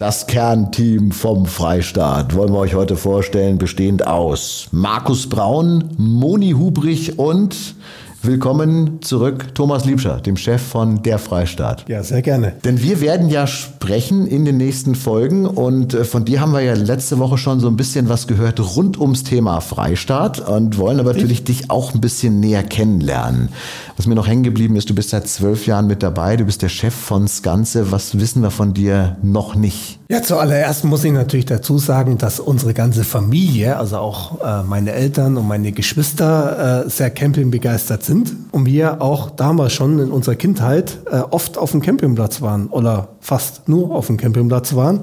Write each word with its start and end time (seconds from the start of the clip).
Das 0.00 0.26
Kernteam 0.26 1.12
vom 1.12 1.44
Freistaat 1.44 2.34
wollen 2.34 2.54
wir 2.54 2.60
euch 2.60 2.74
heute 2.74 2.96
vorstellen, 2.96 3.58
bestehend 3.58 4.06
aus 4.06 4.66
Markus 4.72 5.28
Braun, 5.28 5.90
Moni 5.98 6.52
Hubrich 6.52 7.18
und 7.18 7.74
Willkommen 8.22 9.00
zurück, 9.00 9.54
Thomas 9.54 9.86
Liebscher, 9.86 10.20
dem 10.20 10.36
Chef 10.36 10.60
von 10.60 11.02
Der 11.02 11.18
Freistaat. 11.18 11.86
Ja, 11.88 12.02
sehr 12.02 12.20
gerne. 12.20 12.52
Denn 12.64 12.82
wir 12.82 13.00
werden 13.00 13.30
ja 13.30 13.46
sprechen 13.46 14.26
in 14.26 14.44
den 14.44 14.58
nächsten 14.58 14.94
Folgen 14.94 15.46
und 15.46 15.94
äh, 15.94 16.04
von 16.04 16.26
dir 16.26 16.42
haben 16.42 16.52
wir 16.52 16.60
ja 16.60 16.74
letzte 16.74 17.18
Woche 17.18 17.38
schon 17.38 17.60
so 17.60 17.68
ein 17.68 17.78
bisschen 17.78 18.10
was 18.10 18.26
gehört 18.26 18.60
rund 18.76 19.00
ums 19.00 19.24
Thema 19.24 19.62
Freistaat 19.62 20.38
und 20.46 20.76
wollen 20.76 21.00
aber 21.00 21.14
natürlich 21.14 21.44
dich 21.44 21.70
auch 21.70 21.94
ein 21.94 22.02
bisschen 22.02 22.40
näher 22.40 22.62
kennenlernen. 22.62 23.48
Was 23.96 24.06
mir 24.06 24.16
noch 24.16 24.26
hängen 24.26 24.42
geblieben 24.42 24.76
ist, 24.76 24.90
du 24.90 24.94
bist 24.94 25.10
seit 25.10 25.26
zwölf 25.26 25.66
Jahren 25.66 25.86
mit 25.86 26.02
dabei, 26.02 26.36
du 26.36 26.44
bist 26.44 26.60
der 26.60 26.68
Chef 26.68 26.94
von 26.94 27.26
Skanze. 27.26 27.90
Was 27.90 28.20
wissen 28.20 28.42
wir 28.42 28.50
von 28.50 28.74
dir 28.74 29.16
noch 29.22 29.54
nicht? 29.54 29.98
Ja, 30.10 30.22
zuallererst 30.22 30.84
muss 30.84 31.04
ich 31.04 31.12
natürlich 31.12 31.46
dazu 31.46 31.78
sagen, 31.78 32.18
dass 32.18 32.40
unsere 32.40 32.74
ganze 32.74 33.04
Familie, 33.04 33.76
also 33.76 33.96
auch 33.98 34.40
äh, 34.40 34.62
meine 34.64 34.92
Eltern 34.92 35.36
und 35.36 35.46
meine 35.46 35.72
Geschwister, 35.72 36.84
äh, 36.84 36.90
sehr 36.90 37.10
campingbegeistert 37.10 38.02
sind 38.02 38.09
und 38.10 38.66
wir 38.66 39.00
auch 39.00 39.30
damals 39.30 39.72
schon 39.72 39.98
in 39.98 40.10
unserer 40.10 40.34
Kindheit 40.34 40.98
äh, 41.10 41.20
oft 41.30 41.56
auf 41.56 41.70
dem 41.70 41.80
Campingplatz 41.80 42.42
waren 42.42 42.66
oder 42.68 43.08
fast 43.20 43.68
nur 43.68 43.94
auf 43.94 44.08
dem 44.08 44.16
Campingplatz 44.16 44.74
waren 44.74 45.00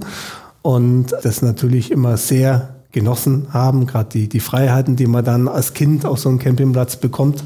und 0.61 1.07
das 1.23 1.41
natürlich 1.41 1.91
immer 1.91 2.17
sehr 2.17 2.75
genossen 2.91 3.47
haben, 3.51 3.85
gerade 3.85 4.09
die, 4.09 4.27
die 4.27 4.39
Freiheiten, 4.39 4.95
die 4.95 5.07
man 5.07 5.23
dann 5.23 5.47
als 5.47 5.73
Kind 5.73 6.05
auf 6.05 6.19
so 6.19 6.29
einem 6.29 6.39
Campingplatz 6.39 6.95
bekommt. 6.97 7.43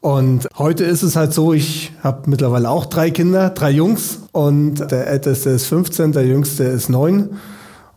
Und 0.00 0.48
heute 0.58 0.84
ist 0.84 1.02
es 1.02 1.16
halt 1.16 1.32
so, 1.32 1.54
ich 1.54 1.92
habe 2.02 2.28
mittlerweile 2.28 2.68
auch 2.68 2.86
drei 2.86 3.10
Kinder, 3.10 3.50
drei 3.50 3.70
Jungs 3.70 4.20
und 4.32 4.90
der 4.90 5.06
älteste 5.06 5.50
ist 5.50 5.66
15, 5.66 6.12
der 6.12 6.26
jüngste 6.26 6.64
ist 6.64 6.90
9. 6.90 7.30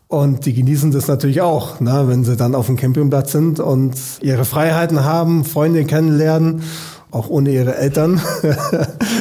Und 0.10 0.46
die 0.46 0.54
genießen 0.54 0.92
das 0.92 1.10
natürlich 1.10 1.42
auch, 1.42 1.82
ne, 1.82 2.06
wenn 2.08 2.24
sie 2.24 2.38
dann 2.38 2.56
auf 2.56 2.68
dem 2.68 2.78
Campingplatz 2.78 3.34
sind 3.34 3.60
und 3.60 3.96
ihre 4.22 4.46
Freiheiten 4.46 5.04
haben, 5.04 5.44
Freunde 5.44 5.84
kennenlernen 5.84 6.64
auch 7.18 7.30
ohne 7.30 7.50
ihre 7.50 7.76
Eltern. 7.76 8.22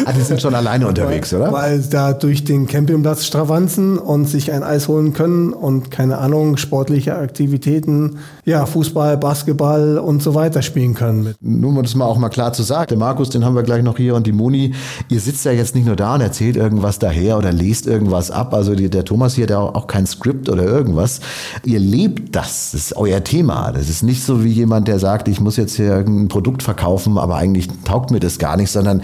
ah, 0.04 0.12
die 0.12 0.20
sind 0.20 0.40
schon 0.40 0.54
alleine 0.54 0.86
unterwegs, 0.86 1.32
oder? 1.32 1.52
Weil 1.52 1.80
da 1.80 2.12
durch 2.12 2.44
den 2.44 2.66
Campingplatz 2.66 3.24
stravanzen 3.24 3.98
und 3.98 4.26
sich 4.26 4.52
ein 4.52 4.62
Eis 4.62 4.88
holen 4.88 5.12
können 5.12 5.52
und 5.52 5.90
keine 5.90 6.18
Ahnung, 6.18 6.56
sportliche 6.56 7.16
Aktivitäten, 7.16 8.18
ja, 8.44 8.66
Fußball, 8.66 9.16
Basketball 9.16 9.98
und 9.98 10.22
so 10.22 10.34
weiter 10.34 10.62
spielen 10.62 10.94
können. 10.94 11.34
Nur 11.40 11.70
um 11.70 11.82
das 11.82 11.94
mal 11.94 12.04
auch 12.04 12.18
mal 12.18 12.28
klar 12.28 12.52
zu 12.52 12.62
sagen, 12.62 12.88
der 12.90 12.98
Markus, 12.98 13.30
den 13.30 13.44
haben 13.44 13.54
wir 13.54 13.62
gleich 13.62 13.82
noch 13.82 13.96
hier 13.96 14.14
und 14.14 14.26
die 14.26 14.32
Moni, 14.32 14.74
ihr 15.08 15.20
sitzt 15.20 15.44
ja 15.44 15.52
jetzt 15.52 15.74
nicht 15.74 15.86
nur 15.86 15.96
da 15.96 16.14
und 16.14 16.20
erzählt 16.20 16.56
irgendwas 16.56 16.98
daher 16.98 17.38
oder 17.38 17.52
lest 17.52 17.86
irgendwas 17.86 18.30
ab, 18.30 18.54
also 18.54 18.74
die, 18.74 18.90
der 18.90 19.04
Thomas 19.04 19.34
hier, 19.34 19.46
der 19.46 19.60
auch 19.60 19.86
kein 19.86 20.06
Skript 20.06 20.48
oder 20.48 20.64
irgendwas. 20.64 21.20
Ihr 21.64 21.80
lebt 21.80 22.36
das, 22.36 22.70
das 22.72 22.74
ist 22.74 22.96
euer 22.96 23.22
Thema. 23.24 23.72
Das 23.72 23.88
ist 23.88 24.02
nicht 24.02 24.24
so 24.24 24.44
wie 24.44 24.50
jemand, 24.50 24.88
der 24.88 24.98
sagt, 24.98 25.28
ich 25.28 25.40
muss 25.40 25.56
jetzt 25.56 25.76
hier 25.76 25.86
irgendein 25.86 26.28
Produkt 26.28 26.62
verkaufen, 26.62 27.18
aber 27.18 27.36
eigentlich 27.36 27.68
taugt 27.86 28.10
mir 28.10 28.20
das 28.20 28.38
gar 28.38 28.56
nicht, 28.56 28.70
sondern 28.70 29.02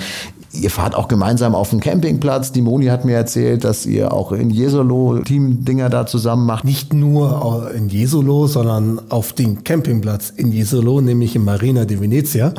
Ihr 0.55 0.71
fahrt 0.71 0.95
auch 0.95 1.09
gemeinsam 1.09 1.55
auf 1.55 1.71
den 1.71 1.81
Campingplatz. 1.81 2.53
Die 2.53 2.61
Moni 2.61 2.87
hat 2.87 3.07
mir 3.07 3.17
erzählt, 3.17 3.65
dass 3.65 3.87
ihr 3.87 4.13
auch 4.13 4.33
in 4.33 4.51
Jesolo 4.51 5.21
Team-Dinger 5.21 5.89
da 5.89 6.05
zusammen 6.05 6.45
macht. 6.45 6.65
Nicht 6.65 6.93
nur 6.93 7.71
in 7.75 7.89
Jesolo, 7.89 8.47
sondern 8.47 9.01
auf 9.09 9.33
dem 9.33 9.65
Campingplatz 9.65 10.29
in 10.29 10.53
Jesolo, 10.53 11.01
nämlich 11.01 11.35
in 11.35 11.45
Marina 11.45 11.87
di 11.87 11.99
Venezia. 11.99 12.53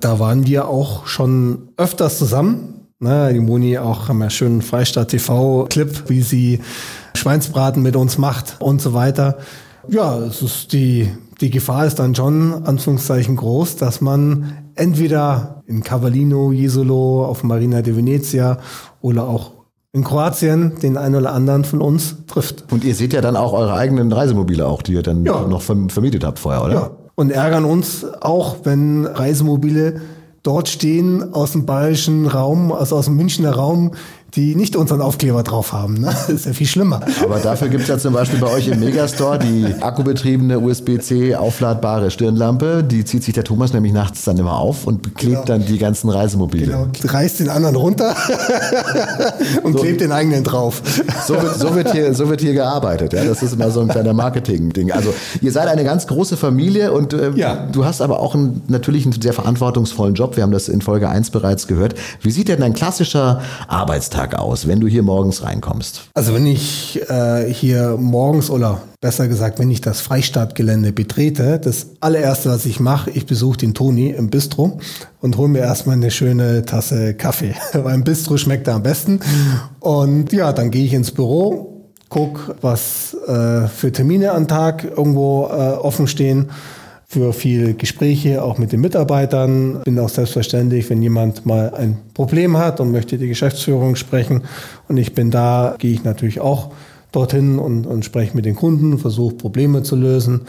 Da 0.00 0.18
waren 0.18 0.46
wir 0.46 0.68
auch 0.68 1.06
schon 1.06 1.70
öfters 1.78 2.18
zusammen. 2.18 2.74
Na, 2.98 3.32
die 3.32 3.40
Moni 3.40 3.78
auch 3.78 4.08
haben 4.08 4.20
ja 4.20 4.28
schönen 4.28 4.60
Freistaat 4.60 5.08
TV-Clip, 5.08 6.04
wie 6.08 6.20
sie 6.20 6.60
Schweinsbraten 7.14 7.82
mit 7.82 7.96
uns 7.96 8.18
macht 8.18 8.56
und 8.58 8.82
so 8.82 8.92
weiter. 8.92 9.38
Ja, 9.88 10.18
es 10.18 10.42
ist 10.42 10.72
die, 10.74 11.08
die 11.42 11.50
Gefahr 11.50 11.86
ist 11.86 11.98
dann 11.98 12.14
schon, 12.14 12.64
Anführungszeichen, 12.64 13.34
groß, 13.34 13.76
dass 13.76 14.00
man 14.00 14.52
entweder 14.76 15.62
in 15.66 15.82
Cavallino, 15.82 16.52
Jesolo, 16.52 17.24
auf 17.26 17.42
Marina 17.42 17.82
de 17.82 17.96
Venezia 17.96 18.58
oder 19.00 19.26
auch 19.26 19.50
in 19.92 20.04
Kroatien 20.04 20.78
den 20.80 20.96
einen 20.96 21.16
oder 21.16 21.32
anderen 21.32 21.64
von 21.64 21.82
uns 21.82 22.14
trifft. 22.28 22.72
Und 22.72 22.84
ihr 22.84 22.94
seht 22.94 23.12
ja 23.12 23.20
dann 23.20 23.36
auch 23.36 23.52
eure 23.52 23.74
eigenen 23.74 24.12
Reisemobile 24.12 24.66
auch, 24.66 24.82
die 24.82 24.92
ihr 24.92 25.02
dann 25.02 25.24
ja. 25.24 25.46
noch 25.46 25.60
vermietet 25.60 26.24
habt 26.24 26.38
vorher, 26.38 26.64
oder? 26.64 26.74
Ja. 26.74 26.90
Und 27.16 27.30
ärgern 27.30 27.64
uns 27.64 28.06
auch, 28.20 28.58
wenn 28.62 29.04
Reisemobile 29.04 30.00
dort 30.44 30.68
stehen 30.68 31.34
aus 31.34 31.52
dem 31.52 31.66
bayerischen 31.66 32.26
Raum, 32.26 32.72
also 32.72 32.96
aus 32.96 33.06
dem 33.06 33.16
Münchner 33.16 33.50
Raum, 33.50 33.92
die 34.34 34.54
nicht 34.54 34.76
unseren 34.76 35.02
Aufkleber 35.02 35.42
drauf 35.42 35.72
haben. 35.72 35.94
Ne? 35.94 36.06
Das 36.06 36.28
ist 36.28 36.46
ja 36.46 36.52
viel 36.52 36.66
schlimmer. 36.66 37.00
Aber 37.22 37.38
dafür 37.38 37.68
gibt 37.68 37.82
es 37.82 37.88
ja 37.88 37.98
zum 37.98 38.14
Beispiel 38.14 38.38
bei 38.38 38.50
euch 38.50 38.66
im 38.68 38.80
Megastore 38.80 39.38
die 39.38 39.74
akkubetriebene 39.80 40.58
USB-C 40.58 41.36
aufladbare 41.36 42.10
Stirnlampe. 42.10 42.82
Die 42.82 43.04
zieht 43.04 43.24
sich 43.24 43.34
der 43.34 43.44
Thomas 43.44 43.72
nämlich 43.74 43.92
nachts 43.92 44.24
dann 44.24 44.38
immer 44.38 44.58
auf 44.58 44.86
und 44.86 45.14
klebt 45.16 45.32
genau. 45.32 45.44
dann 45.44 45.66
die 45.66 45.76
ganzen 45.76 46.08
Reisemobile. 46.08 46.66
Genau, 46.66 46.86
reißt 47.04 47.40
den 47.40 47.50
anderen 47.50 47.76
runter 47.76 48.16
und 49.62 49.74
so, 49.74 49.78
klebt 49.80 50.00
den 50.00 50.12
eigenen 50.12 50.44
drauf. 50.44 50.82
So 51.26 51.34
wird, 51.34 51.58
so 51.58 51.74
wird, 51.74 51.92
hier, 51.92 52.14
so 52.14 52.30
wird 52.30 52.40
hier 52.40 52.54
gearbeitet. 52.54 53.12
Ja? 53.12 53.24
Das 53.24 53.42
ist 53.42 53.52
immer 53.52 53.70
so 53.70 53.80
ein 53.80 53.88
kleiner 53.88 54.14
Marketing-Ding. 54.14 54.92
Also 54.92 55.12
ihr 55.42 55.52
seid 55.52 55.68
eine 55.68 55.84
ganz 55.84 56.06
große 56.06 56.38
Familie 56.38 56.92
und 56.92 57.12
äh, 57.12 57.32
ja. 57.34 57.66
du 57.70 57.84
hast 57.84 58.00
aber 58.00 58.20
auch 58.20 58.34
einen, 58.34 58.62
natürlich 58.68 59.04
einen 59.04 59.20
sehr 59.20 59.34
verantwortungsvollen 59.34 60.14
Job. 60.14 60.36
Wir 60.36 60.42
haben 60.42 60.52
das 60.52 60.70
in 60.70 60.80
Folge 60.80 61.10
1 61.10 61.30
bereits 61.30 61.66
gehört. 61.66 61.94
Wie 62.22 62.30
sieht 62.30 62.48
denn 62.48 62.62
ein 62.62 62.72
klassischer 62.72 63.42
Arbeitstag 63.68 64.21
Alltag 64.22 64.38
aus, 64.38 64.66
wenn 64.66 64.80
du 64.80 64.86
hier 64.86 65.02
morgens 65.02 65.42
reinkommst? 65.42 66.02
Also 66.14 66.34
wenn 66.34 66.46
ich 66.46 67.00
äh, 67.08 67.52
hier 67.52 67.96
morgens 67.98 68.50
oder 68.50 68.82
besser 69.00 69.28
gesagt, 69.28 69.58
wenn 69.58 69.70
ich 69.70 69.80
das 69.80 70.00
Freistaatgelände 70.00 70.92
betrete, 70.92 71.58
das 71.58 71.86
allererste, 72.00 72.50
was 72.50 72.64
ich 72.66 72.78
mache, 72.78 73.10
ich 73.10 73.26
besuche 73.26 73.58
den 73.58 73.74
Toni 73.74 74.10
im 74.10 74.30
Bistro 74.30 74.78
und 75.20 75.36
hole 75.36 75.48
mir 75.48 75.60
erstmal 75.60 75.96
eine 75.96 76.10
schöne 76.10 76.64
Tasse 76.64 77.14
Kaffee. 77.14 77.54
Weil 77.72 77.96
im 77.96 78.04
Bistro 78.04 78.36
schmeckt 78.36 78.68
er 78.68 78.74
am 78.74 78.82
besten. 78.82 79.20
Und 79.80 80.32
ja, 80.32 80.52
dann 80.52 80.70
gehe 80.70 80.84
ich 80.84 80.92
ins 80.92 81.10
Büro, 81.10 81.90
guck, 82.08 82.54
was 82.60 83.16
äh, 83.26 83.66
für 83.66 83.90
Termine 83.90 84.32
am 84.32 84.46
Tag 84.46 84.84
irgendwo 84.84 85.46
äh, 85.46 85.52
offen 85.52 86.06
stehen 86.06 86.50
für 87.12 87.34
viele 87.34 87.74
Gespräche, 87.74 88.42
auch 88.42 88.56
mit 88.56 88.72
den 88.72 88.80
Mitarbeitern. 88.80 89.82
Bin 89.84 89.98
auch 89.98 90.08
selbstverständlich, 90.08 90.88
wenn 90.88 91.02
jemand 91.02 91.44
mal 91.44 91.74
ein 91.74 91.98
Problem 92.14 92.56
hat 92.56 92.80
und 92.80 92.90
möchte 92.90 93.18
die 93.18 93.28
Geschäftsführung 93.28 93.96
sprechen 93.96 94.44
und 94.88 94.96
ich 94.96 95.14
bin 95.14 95.30
da, 95.30 95.76
gehe 95.78 95.92
ich 95.92 96.04
natürlich 96.04 96.40
auch 96.40 96.70
dorthin 97.12 97.58
und, 97.58 97.86
und 97.86 98.06
spreche 98.06 98.34
mit 98.34 98.46
den 98.46 98.56
Kunden, 98.56 98.96
versuche 98.96 99.34
Probleme 99.34 99.82
zu 99.82 99.94
lösen. 99.94 100.42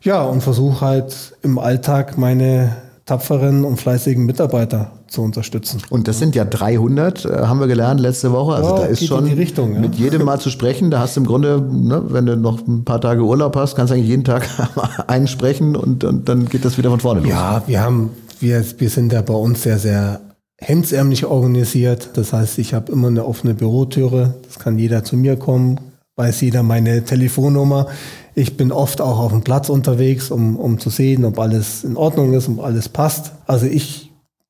Ja, 0.00 0.22
und 0.22 0.44
versuche 0.44 0.80
halt 0.80 1.36
im 1.42 1.58
Alltag 1.58 2.16
meine 2.16 2.76
tapferen 3.04 3.64
und 3.64 3.80
fleißigen 3.80 4.24
Mitarbeiter 4.24 4.92
zu 5.08 5.22
unterstützen. 5.22 5.82
Und 5.88 6.08
das 6.08 6.18
sind 6.18 6.34
ja 6.34 6.44
300, 6.44 7.24
äh, 7.24 7.28
haben 7.46 7.60
wir 7.60 7.66
gelernt 7.66 8.00
letzte 8.00 8.32
Woche. 8.32 8.54
Also 8.54 8.70
ja, 8.70 8.80
da 8.82 8.86
ist 8.86 9.06
schon 9.06 9.26
Richtung, 9.26 9.74
ja. 9.74 9.80
mit 9.80 9.94
jedem 9.94 10.24
mal 10.24 10.40
zu 10.40 10.50
sprechen. 10.50 10.90
Da 10.90 11.00
hast 11.00 11.16
du 11.16 11.20
im 11.20 11.26
Grunde, 11.26 11.60
ne, 11.60 12.02
wenn 12.08 12.26
du 12.26 12.36
noch 12.36 12.66
ein 12.66 12.84
paar 12.84 13.00
Tage 13.00 13.22
Urlaub 13.22 13.56
hast, 13.56 13.76
kannst 13.76 13.90
du 13.90 13.94
eigentlich 13.94 14.08
jeden 14.08 14.24
Tag 14.24 14.48
einen 15.06 15.28
sprechen 15.28 15.76
und, 15.76 16.04
und 16.04 16.28
dann 16.28 16.46
geht 16.46 16.64
das 16.64 16.76
wieder 16.78 16.90
von 16.90 17.00
vorne 17.00 17.20
los. 17.20 17.28
Ja, 17.28 17.62
wir 17.66 17.80
haben, 17.80 18.10
wir, 18.40 18.64
wir 18.78 18.90
sind 18.90 19.12
ja 19.12 19.22
bei 19.22 19.34
uns 19.34 19.62
sehr, 19.62 19.78
sehr 19.78 20.20
hemdsärmlich 20.58 21.24
organisiert. 21.26 22.10
Das 22.14 22.32
heißt, 22.32 22.58
ich 22.58 22.74
habe 22.74 22.90
immer 22.90 23.08
eine 23.08 23.24
offene 23.24 23.54
Bürotüre. 23.54 24.34
Das 24.46 24.58
kann 24.58 24.78
jeder 24.78 25.04
zu 25.04 25.16
mir 25.16 25.36
kommen, 25.36 25.80
weiß 26.16 26.40
jeder 26.40 26.62
meine 26.62 27.04
Telefonnummer. 27.04 27.86
Ich 28.34 28.56
bin 28.56 28.72
oft 28.72 29.00
auch 29.00 29.18
auf 29.18 29.32
dem 29.32 29.42
Platz 29.42 29.68
unterwegs, 29.68 30.30
um, 30.30 30.56
um 30.56 30.78
zu 30.78 30.90
sehen, 30.90 31.24
ob 31.24 31.38
alles 31.38 31.84
in 31.84 31.96
Ordnung 31.96 32.32
ist, 32.32 32.48
ob 32.48 32.62
alles 32.62 32.88
passt. 32.88 33.32
Also 33.46 33.66
ich 33.66 34.05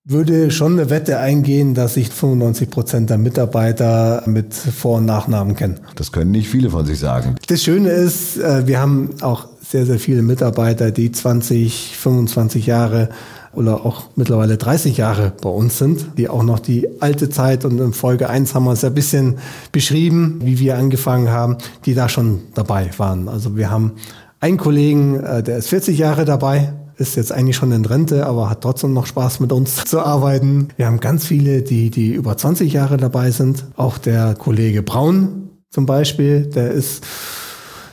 würde 0.08 0.52
schon 0.52 0.74
eine 0.74 0.88
Wette 0.88 1.18
eingehen, 1.18 1.74
dass 1.74 1.96
ich 1.96 2.10
95 2.10 2.70
Prozent 2.70 3.10
der 3.10 3.18
Mitarbeiter 3.18 4.22
mit 4.26 4.54
Vor- 4.54 4.98
und 4.98 5.04
Nachnamen 5.04 5.56
kenne. 5.56 5.76
Das 5.96 6.12
können 6.12 6.30
nicht 6.30 6.48
viele 6.48 6.70
von 6.70 6.86
sich 6.86 7.00
sagen. 7.00 7.34
Das 7.48 7.64
Schöne 7.64 7.90
ist, 7.90 8.38
äh, 8.38 8.68
wir 8.68 8.80
haben 8.80 9.10
auch 9.20 9.48
sehr, 9.60 9.84
sehr 9.84 9.98
viele 9.98 10.22
Mitarbeiter, 10.22 10.92
die 10.92 11.10
20, 11.10 11.96
25 11.96 12.66
Jahre 12.66 13.08
oder 13.52 13.84
auch 13.84 14.04
mittlerweile 14.14 14.58
30 14.58 14.96
Jahre 14.96 15.32
bei 15.42 15.48
uns 15.48 15.78
sind, 15.78 16.06
die 16.18 16.28
auch 16.28 16.44
noch 16.44 16.60
die 16.60 16.86
alte 17.00 17.28
Zeit 17.28 17.64
und 17.64 17.80
in 17.80 17.92
Folge 17.92 18.28
1 18.28 18.54
haben 18.54 18.64
wir 18.64 18.72
es 18.72 18.84
ein 18.84 18.94
bisschen 18.94 19.38
beschrieben, 19.72 20.40
wie 20.44 20.60
wir 20.60 20.78
angefangen 20.78 21.30
haben, 21.30 21.56
die 21.84 21.94
da 21.94 22.08
schon 22.08 22.42
dabei 22.54 22.90
waren. 22.98 23.28
Also 23.28 23.56
wir 23.56 23.70
haben 23.70 23.92
einen 24.38 24.58
Kollegen, 24.58 25.18
äh, 25.18 25.42
der 25.42 25.58
ist 25.58 25.68
40 25.68 25.98
Jahre 25.98 26.24
dabei, 26.24 26.74
ist 26.98 27.16
jetzt 27.16 27.32
eigentlich 27.32 27.56
schon 27.56 27.72
in 27.72 27.84
Rente, 27.84 28.26
aber 28.26 28.50
hat 28.50 28.62
trotzdem 28.62 28.92
noch 28.92 29.06
Spaß 29.06 29.40
mit 29.40 29.52
uns 29.52 29.84
zu 29.84 30.00
arbeiten. 30.00 30.68
Wir 30.76 30.86
haben 30.86 31.00
ganz 31.00 31.26
viele, 31.26 31.62
die, 31.62 31.90
die 31.90 32.12
über 32.12 32.36
20 32.36 32.72
Jahre 32.72 32.96
dabei 32.96 33.30
sind. 33.30 33.64
Auch 33.76 33.98
der 33.98 34.34
Kollege 34.34 34.82
Braun 34.82 35.50
zum 35.70 35.86
Beispiel, 35.86 36.46
der 36.46 36.70
ist 36.70 37.04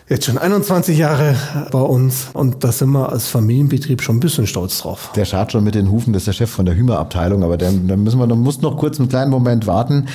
jetzt 0.09 0.25
schon 0.25 0.37
21 0.37 0.97
Jahre 0.97 1.35
bei 1.71 1.79
uns 1.79 2.27
und 2.33 2.63
da 2.63 2.71
sind 2.71 2.91
wir 2.91 3.11
als 3.11 3.27
Familienbetrieb 3.27 4.01
schon 4.01 4.17
ein 4.17 4.19
bisschen 4.19 4.47
stolz 4.47 4.79
drauf. 4.79 5.11
Der 5.15 5.25
schart 5.25 5.51
schon 5.51 5.63
mit 5.63 5.75
den 5.75 5.89
Hufen, 5.89 6.13
das 6.13 6.23
ist 6.23 6.27
der 6.27 6.33
Chef 6.33 6.49
von 6.49 6.65
der 6.65 6.75
Hümerabteilung, 6.75 7.43
aber 7.43 7.57
da 7.57 7.71
müssen 7.71 8.19
wir, 8.19 8.27
da 8.27 8.35
muss 8.35 8.61
noch 8.61 8.77
kurz 8.77 8.99
einen 8.99 9.09
kleinen 9.09 9.31
Moment 9.31 9.65
warten. 9.65 10.07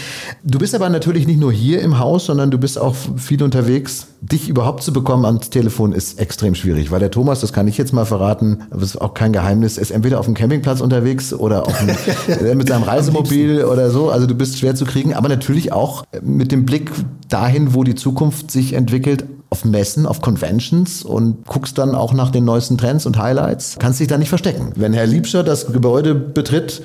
Du 0.44 0.58
bist 0.58 0.74
aber 0.74 0.88
natürlich 0.88 1.26
nicht 1.26 1.40
nur 1.40 1.52
hier 1.52 1.80
im 1.80 1.98
Haus, 1.98 2.26
sondern 2.26 2.50
du 2.50 2.58
bist 2.58 2.78
auch 2.78 2.94
viel 3.16 3.42
unterwegs. 3.42 4.08
Dich 4.20 4.48
überhaupt 4.48 4.82
zu 4.82 4.92
bekommen 4.92 5.24
ans 5.24 5.48
Telefon 5.50 5.92
ist 5.92 6.18
extrem 6.18 6.54
schwierig, 6.54 6.90
weil 6.90 7.00
der 7.00 7.10
Thomas, 7.10 7.40
das 7.40 7.52
kann 7.52 7.68
ich 7.68 7.78
jetzt 7.78 7.92
mal 7.92 8.04
verraten, 8.04 8.64
aber 8.70 8.82
es 8.82 8.90
ist 8.90 9.00
auch 9.00 9.14
kein 9.14 9.32
Geheimnis, 9.32 9.78
ist 9.78 9.90
entweder 9.90 10.18
auf 10.18 10.26
dem 10.26 10.34
Campingplatz 10.34 10.80
unterwegs 10.80 11.32
oder 11.32 11.62
dem, 11.62 12.46
äh, 12.46 12.54
mit 12.54 12.68
seinem 12.68 12.82
Reisemobil 12.82 13.64
oder 13.64 13.90
so. 13.90 14.10
Also 14.10 14.26
du 14.26 14.34
bist 14.34 14.58
schwer 14.58 14.74
zu 14.74 14.84
kriegen, 14.84 15.14
aber 15.14 15.28
natürlich 15.28 15.72
auch 15.72 16.04
mit 16.20 16.52
dem 16.52 16.66
Blick 16.66 16.90
dahin, 17.28 17.74
wo 17.74 17.84
die 17.84 17.94
Zukunft 17.94 18.50
sich 18.50 18.72
entwickelt, 18.72 19.24
auf 19.50 19.64
Messen, 19.64 20.06
auf 20.06 20.20
Conventions 20.20 21.02
und 21.02 21.46
guckst 21.46 21.78
dann 21.78 21.94
auch 21.94 22.12
nach 22.12 22.30
den 22.30 22.44
neuesten 22.44 22.76
Trends 22.76 23.06
und 23.06 23.18
Highlights. 23.18 23.76
Kannst 23.78 24.00
dich 24.00 24.08
da 24.08 24.18
nicht 24.18 24.28
verstecken. 24.28 24.72
Wenn 24.76 24.92
Herr 24.92 25.06
Liebscher 25.06 25.42
das 25.42 25.72
Gebäude 25.72 26.14
betritt, 26.14 26.82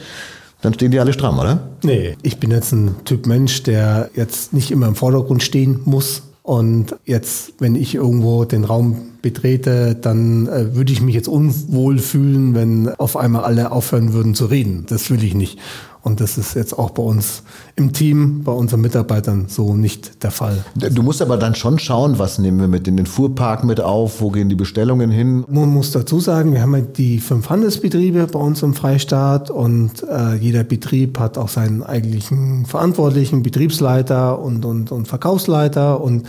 dann 0.61 0.73
stehen 0.73 0.91
die 0.91 0.99
alle 0.99 1.11
stramm, 1.11 1.39
oder? 1.39 1.59
Nee, 1.83 2.15
ich 2.21 2.37
bin 2.37 2.51
jetzt 2.51 2.71
ein 2.71 2.95
Typ 3.03 3.27
Mensch, 3.27 3.63
der 3.63 4.09
jetzt 4.15 4.53
nicht 4.53 4.71
immer 4.71 4.87
im 4.87 4.95
Vordergrund 4.95 5.43
stehen 5.43 5.81
muss. 5.83 6.23
Und 6.41 6.95
jetzt, 7.05 7.53
wenn 7.59 7.75
ich 7.75 7.95
irgendwo 7.95 8.43
den 8.43 8.65
Raum 8.65 8.97
betrete, 9.21 9.95
dann 9.95 10.47
äh, 10.47 10.75
würde 10.75 10.91
ich 10.91 11.01
mich 11.01 11.15
jetzt 11.15 11.29
unwohl 11.29 11.99
fühlen, 11.99 12.53
wenn 12.53 12.89
auf 12.95 13.15
einmal 13.15 13.43
alle 13.43 13.71
aufhören 13.71 14.13
würden 14.13 14.35
zu 14.35 14.45
reden. 14.45 14.85
Das 14.87 15.09
will 15.09 15.23
ich 15.23 15.35
nicht. 15.35 15.57
Und 16.03 16.19
das 16.19 16.37
ist 16.37 16.53
jetzt 16.53 16.77
auch 16.77 16.89
bei 16.89 17.01
uns 17.01 17.43
im 17.77 17.93
Team, 17.93 18.43
bei 18.43 18.51
unseren 18.51 18.81
Mitarbeitern 18.81 19.45
so 19.47 19.73
nicht 19.73 20.21
der 20.21 20.31
Fall. 20.31 20.65
Du 20.75 21.01
musst 21.01 21.21
aber 21.21 21.37
dann 21.37 21.55
schon 21.55 21.79
schauen, 21.79 22.19
was 22.19 22.39
nehmen 22.39 22.59
wir 22.59 22.67
mit 22.67 22.89
in 22.89 22.97
den 22.97 23.05
Fuhrpark 23.05 23.63
mit 23.63 23.79
auf, 23.79 24.19
wo 24.19 24.29
gehen 24.29 24.49
die 24.49 24.55
Bestellungen 24.55 25.11
hin? 25.11 25.45
Man 25.47 25.69
muss 25.69 25.91
dazu 25.91 26.19
sagen, 26.19 26.51
wir 26.51 26.61
haben 26.61 26.75
ja 26.75 26.81
die 26.81 27.19
fünf 27.19 27.49
Handelsbetriebe 27.49 28.27
bei 28.27 28.39
uns 28.39 28.61
im 28.63 28.73
Freistaat 28.73 29.49
und 29.49 30.03
äh, 30.03 30.35
jeder 30.35 30.65
Betrieb 30.65 31.19
hat 31.19 31.37
auch 31.37 31.47
seinen 31.47 31.83
eigentlichen 31.83 32.65
Verantwortlichen, 32.65 33.41
Betriebsleiter 33.41 34.39
und, 34.39 34.65
und, 34.65 34.91
und 34.91 35.07
Verkaufsleiter 35.07 36.01
und 36.01 36.27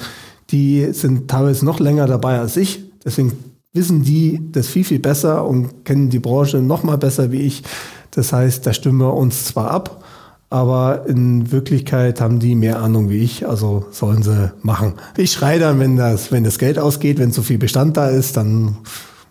die 0.51 0.93
sind 0.93 1.29
teilweise 1.29 1.65
noch 1.65 1.81
länger 1.81 2.07
dabei 2.07 2.39
als 2.39 2.57
ich. 2.57 2.85
Deswegen 3.05 3.33
wissen 3.73 4.05
die 4.05 4.41
das 4.53 4.69
viel, 4.69 4.85
viel 4.85 5.01
besser 5.01 5.45
und 5.45 5.85
kennen 5.85 6.11
die 6.11 6.21
Branche 6.21 6.59
noch 6.59 6.85
mal 6.85 6.97
besser 6.97 7.33
wie 7.33 7.41
ich. 7.41 7.65
Das 8.15 8.33
heißt, 8.33 8.67
da 8.67 8.73
stimmen 8.73 9.01
wir 9.01 9.15
uns 9.15 9.45
zwar 9.45 9.71
ab, 9.71 10.05
aber 10.51 11.07
in 11.07 11.51
Wirklichkeit 11.51 12.21
haben 12.21 12.39
die 12.39 12.55
mehr 12.55 12.79
Ahnung 12.79 13.11
wie 13.11 13.19
ich, 13.19 13.47
also 13.47 13.87
sollen 13.91 14.23
sie 14.23 14.53
machen. 14.63 14.95
Ich 15.17 15.33
schreie 15.33 15.59
dann, 15.59 15.81
wenn 15.81 15.97
das, 15.97 16.31
wenn 16.31 16.45
das 16.45 16.59
Geld 16.59 16.79
ausgeht, 16.79 17.19
wenn 17.19 17.33
zu 17.33 17.43
viel 17.43 17.59
Bestand 17.59 17.97
da 17.97 18.09
ist, 18.09 18.37
dann 18.37 18.77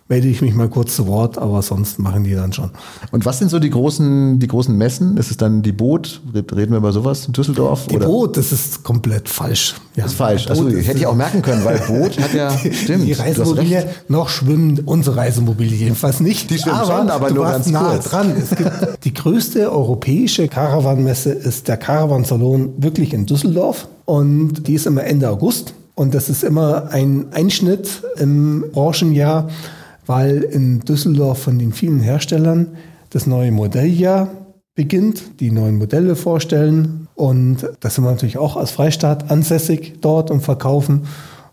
melde 0.08 0.28
ich 0.28 0.42
mich 0.42 0.54
mal 0.54 0.68
kurz 0.68 0.96
zu 0.96 1.06
Wort, 1.06 1.38
aber 1.38 1.62
sonst 1.62 1.98
machen 1.98 2.24
die 2.24 2.34
dann 2.34 2.52
schon. 2.52 2.70
Und 3.10 3.24
was 3.24 3.38
sind 3.38 3.50
so 3.50 3.58
die 3.58 3.70
großen, 3.70 4.38
die 4.38 4.46
großen 4.46 4.76
Messen? 4.76 5.16
Ist 5.16 5.30
es 5.30 5.38
dann 5.38 5.62
die 5.62 5.72
Boot? 5.72 6.20
Reden 6.34 6.72
wir 6.72 6.76
über 6.78 6.92
sowas? 6.92 7.26
Düsseldorf? 7.28 7.86
Die 7.86 7.96
oder? 7.96 8.06
Boot, 8.06 8.36
das 8.36 8.52
ist 8.52 8.82
komplett 8.82 9.30
falsch. 9.30 9.74
Ja, 9.96 10.02
das 10.02 10.12
ist 10.12 10.18
falsch. 10.18 10.48
Also 10.48 10.68
hätte 10.68 10.98
ich 10.98 11.06
auch 11.06 11.14
merken 11.14 11.40
können, 11.40 11.64
weil 11.64 11.78
Boot 11.78 12.20
hat 12.20 12.34
ja, 12.34 12.50
stimmt. 12.72 13.06
Die 13.06 13.14
Reisemobilie, 13.14 13.88
noch 14.08 14.28
schwimmen 14.28 14.80
unsere 14.84 15.16
Reisemobilie 15.16 15.76
jedenfalls 15.76 16.20
nicht. 16.20 16.50
Die 16.50 16.58
schwimmen 16.58 16.76
aber 16.76 16.98
schon, 16.98 17.10
aber 17.10 17.28
du 17.28 17.36
nur 17.36 17.44
warst 17.44 17.64
ganz 17.64 17.70
nah 17.70 17.92
kurz. 17.92 18.04
dran. 18.04 18.34
Es 18.36 18.50
gibt 18.50 18.70
die 19.04 19.14
größte 19.14 19.72
europäische 19.72 20.48
Caravan-Messe 20.48 21.30
ist 21.30 21.68
der 21.68 21.78
Caravan 21.78 22.24
Salon 22.24 22.74
wirklich 22.76 23.14
in 23.14 23.24
Düsseldorf 23.24 23.88
und 24.04 24.66
die 24.68 24.74
ist 24.74 24.86
immer 24.86 25.04
Ende 25.04 25.30
August. 25.30 25.72
Und 25.94 26.12
das 26.12 26.28
ist 26.28 26.42
immer 26.42 26.90
ein 26.90 27.26
Einschnitt 27.32 28.02
im 28.18 28.64
Branchenjahr 28.72 29.48
weil 30.06 30.42
in 30.42 30.80
Düsseldorf 30.80 31.42
von 31.42 31.58
den 31.58 31.72
vielen 31.72 32.00
Herstellern 32.00 32.68
das 33.10 33.26
neue 33.26 33.52
Modelljahr 33.52 34.28
beginnt, 34.74 35.40
die 35.40 35.50
neuen 35.50 35.76
Modelle 35.76 36.16
vorstellen. 36.16 37.08
Und 37.14 37.68
das 37.80 37.94
sind 37.94 38.04
wir 38.04 38.10
natürlich 38.10 38.38
auch 38.38 38.56
als 38.56 38.72
Freistaat 38.72 39.30
ansässig 39.30 40.00
dort 40.00 40.30
und 40.30 40.40
verkaufen. 40.40 41.06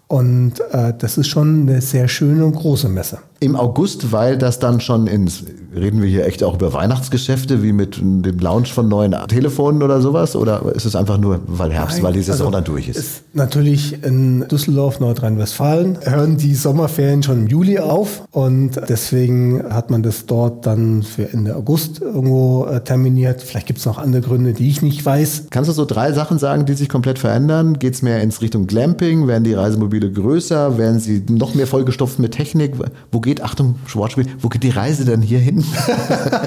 Und 0.07 0.59
äh, 0.71 0.93
das 0.97 1.17
ist 1.17 1.27
schon 1.27 1.61
eine 1.61 1.81
sehr 1.81 2.07
schöne 2.07 2.45
und 2.45 2.55
große 2.55 2.89
Messe. 2.89 3.19
Im 3.43 3.55
August, 3.55 4.11
weil 4.11 4.37
das 4.37 4.59
dann 4.59 4.81
schon 4.81 5.07
ins, 5.07 5.43
reden 5.75 5.99
wir 5.99 6.07
hier 6.07 6.27
echt 6.27 6.43
auch 6.43 6.53
über 6.53 6.73
Weihnachtsgeschäfte, 6.73 7.63
wie 7.63 7.73
mit 7.73 7.97
dem 7.97 8.37
Launch 8.37 8.71
von 8.71 8.87
neuen 8.87 9.15
Telefonen 9.27 9.81
oder 9.81 9.99
sowas? 9.99 10.35
Oder 10.35 10.63
ist 10.75 10.85
es 10.85 10.95
einfach 10.95 11.17
nur, 11.17 11.39
weil 11.47 11.71
Herbst, 11.71 11.97
Nein, 11.97 12.03
weil 12.03 12.13
die 12.13 12.21
Saison 12.21 12.47
also 12.47 12.57
dann 12.57 12.63
durch 12.65 12.87
ist? 12.87 12.97
ist? 12.97 13.23
Natürlich 13.33 14.03
in 14.03 14.47
Düsseldorf, 14.47 14.99
Nordrhein-Westfalen 14.99 15.97
hören 16.03 16.37
die 16.37 16.53
Sommerferien 16.53 17.23
schon 17.23 17.39
im 17.39 17.47
Juli 17.47 17.79
auf 17.79 18.21
und 18.29 18.79
deswegen 18.87 19.63
hat 19.73 19.89
man 19.89 20.03
das 20.03 20.27
dort 20.27 20.67
dann 20.67 21.01
für 21.01 21.33
Ende 21.33 21.55
August 21.55 21.99
irgendwo 21.99 22.65
äh, 22.65 22.81
terminiert. 22.81 23.41
Vielleicht 23.41 23.65
gibt 23.65 23.79
es 23.79 23.87
noch 23.87 23.97
andere 23.97 24.21
Gründe, 24.21 24.53
die 24.53 24.69
ich 24.69 24.83
nicht 24.83 25.03
weiß. 25.03 25.47
Kannst 25.49 25.67
du 25.67 25.73
so 25.73 25.85
drei 25.85 26.13
Sachen 26.13 26.37
sagen, 26.37 26.67
die 26.67 26.73
sich 26.73 26.89
komplett 26.89 27.17
verändern? 27.17 27.79
Geht 27.79 27.95
es 27.95 28.03
mehr 28.03 28.21
ins 28.21 28.43
Richtung 28.43 28.67
Glamping? 28.67 29.25
Werden 29.25 29.45
die 29.45 29.55
Reisemobile 29.55 30.11
größer? 30.11 30.77
Werden 30.77 30.99
sie 30.99 31.23
noch 31.27 31.55
mehr 31.55 31.65
vollgestopft 31.65 32.19
mit 32.19 32.33
Technik? 32.33 32.73
Wo 33.11 33.19
geht, 33.19 33.30
Achtung, 33.39 33.75
Wortspiel, 33.93 34.25
wo 34.39 34.49
geht 34.49 34.63
die 34.63 34.69
Reise 34.69 35.05
denn 35.05 35.21
hier 35.21 35.39
hin? 35.39 35.63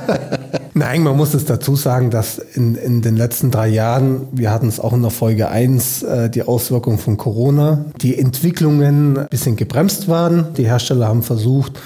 Nein, 0.74 1.04
man 1.04 1.16
muss 1.16 1.34
es 1.34 1.44
dazu 1.44 1.76
sagen, 1.76 2.10
dass 2.10 2.38
in, 2.38 2.74
in 2.74 3.00
den 3.00 3.16
letzten 3.16 3.50
drei 3.52 3.68
Jahren, 3.68 4.26
wir 4.32 4.50
hatten 4.50 4.66
es 4.66 4.80
auch 4.80 4.92
in 4.92 5.02
der 5.02 5.12
Folge 5.12 5.48
1, 5.48 6.02
äh, 6.02 6.30
die 6.30 6.42
Auswirkungen 6.42 6.98
von 6.98 7.16
Corona, 7.16 7.84
die 8.02 8.18
Entwicklungen 8.18 9.16
ein 9.16 9.28
bisschen 9.28 9.54
gebremst 9.54 10.08
waren. 10.08 10.52
Die 10.56 10.66
Hersteller 10.66 11.06
haben 11.06 11.22
versucht, 11.22 11.80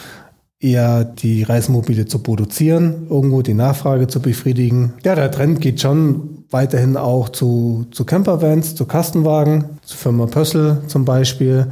eher 0.58 1.04
die 1.04 1.42
Reisemobile 1.42 2.06
zu 2.06 2.20
produzieren, 2.20 3.06
irgendwo 3.10 3.42
die 3.42 3.54
Nachfrage 3.54 4.08
zu 4.08 4.20
befriedigen. 4.20 4.94
Ja, 5.04 5.14
der 5.14 5.30
Trend 5.30 5.60
geht 5.60 5.80
schon 5.80 6.44
weiterhin 6.50 6.96
auch 6.96 7.28
zu, 7.28 7.86
zu 7.90 8.04
Campervans, 8.04 8.74
zu 8.74 8.86
Kastenwagen, 8.86 9.64
zu 9.82 9.96
Firma 9.96 10.26
Pössl 10.26 10.78
zum 10.86 11.04
Beispiel. 11.04 11.66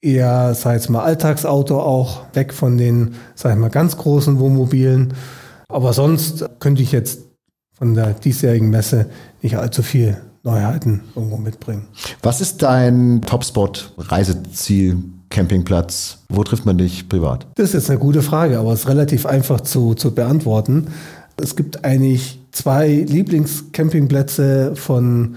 Eher, 0.00 0.54
sag 0.54 0.76
ich 0.76 0.82
jetzt 0.82 0.90
mal, 0.90 1.02
Alltagsauto 1.02 1.80
auch, 1.80 2.22
weg 2.32 2.54
von 2.54 2.78
den, 2.78 3.14
sag 3.34 3.52
ich 3.52 3.58
mal, 3.58 3.68
ganz 3.68 3.96
großen 3.96 4.38
Wohnmobilen. 4.38 5.14
Aber 5.68 5.92
sonst 5.92 6.48
könnte 6.60 6.82
ich 6.82 6.92
jetzt 6.92 7.20
von 7.72 7.94
der 7.94 8.14
diesjährigen 8.14 8.70
Messe 8.70 9.06
nicht 9.42 9.56
allzu 9.56 9.82
viel 9.82 10.16
Neuheiten 10.42 11.02
irgendwo 11.14 11.36
mitbringen. 11.36 11.86
Was 12.22 12.40
ist 12.40 12.62
dein 12.62 13.22
Topspot, 13.26 13.92
Reiseziel, 13.98 14.96
Campingplatz? 15.30 16.18
Wo 16.28 16.42
trifft 16.44 16.64
man 16.64 16.78
dich 16.78 17.08
privat? 17.08 17.46
Das 17.56 17.68
ist 17.68 17.74
jetzt 17.74 17.90
eine 17.90 17.98
gute 17.98 18.22
Frage, 18.22 18.58
aber 18.58 18.72
es 18.72 18.80
ist 18.80 18.88
relativ 18.88 19.26
einfach 19.26 19.60
zu, 19.60 19.94
zu 19.94 20.14
beantworten. 20.14 20.88
Es 21.36 21.54
gibt 21.54 21.84
eigentlich 21.84 22.40
zwei 22.52 22.88
Lieblingscampingplätze 22.88 24.74
von 24.74 25.36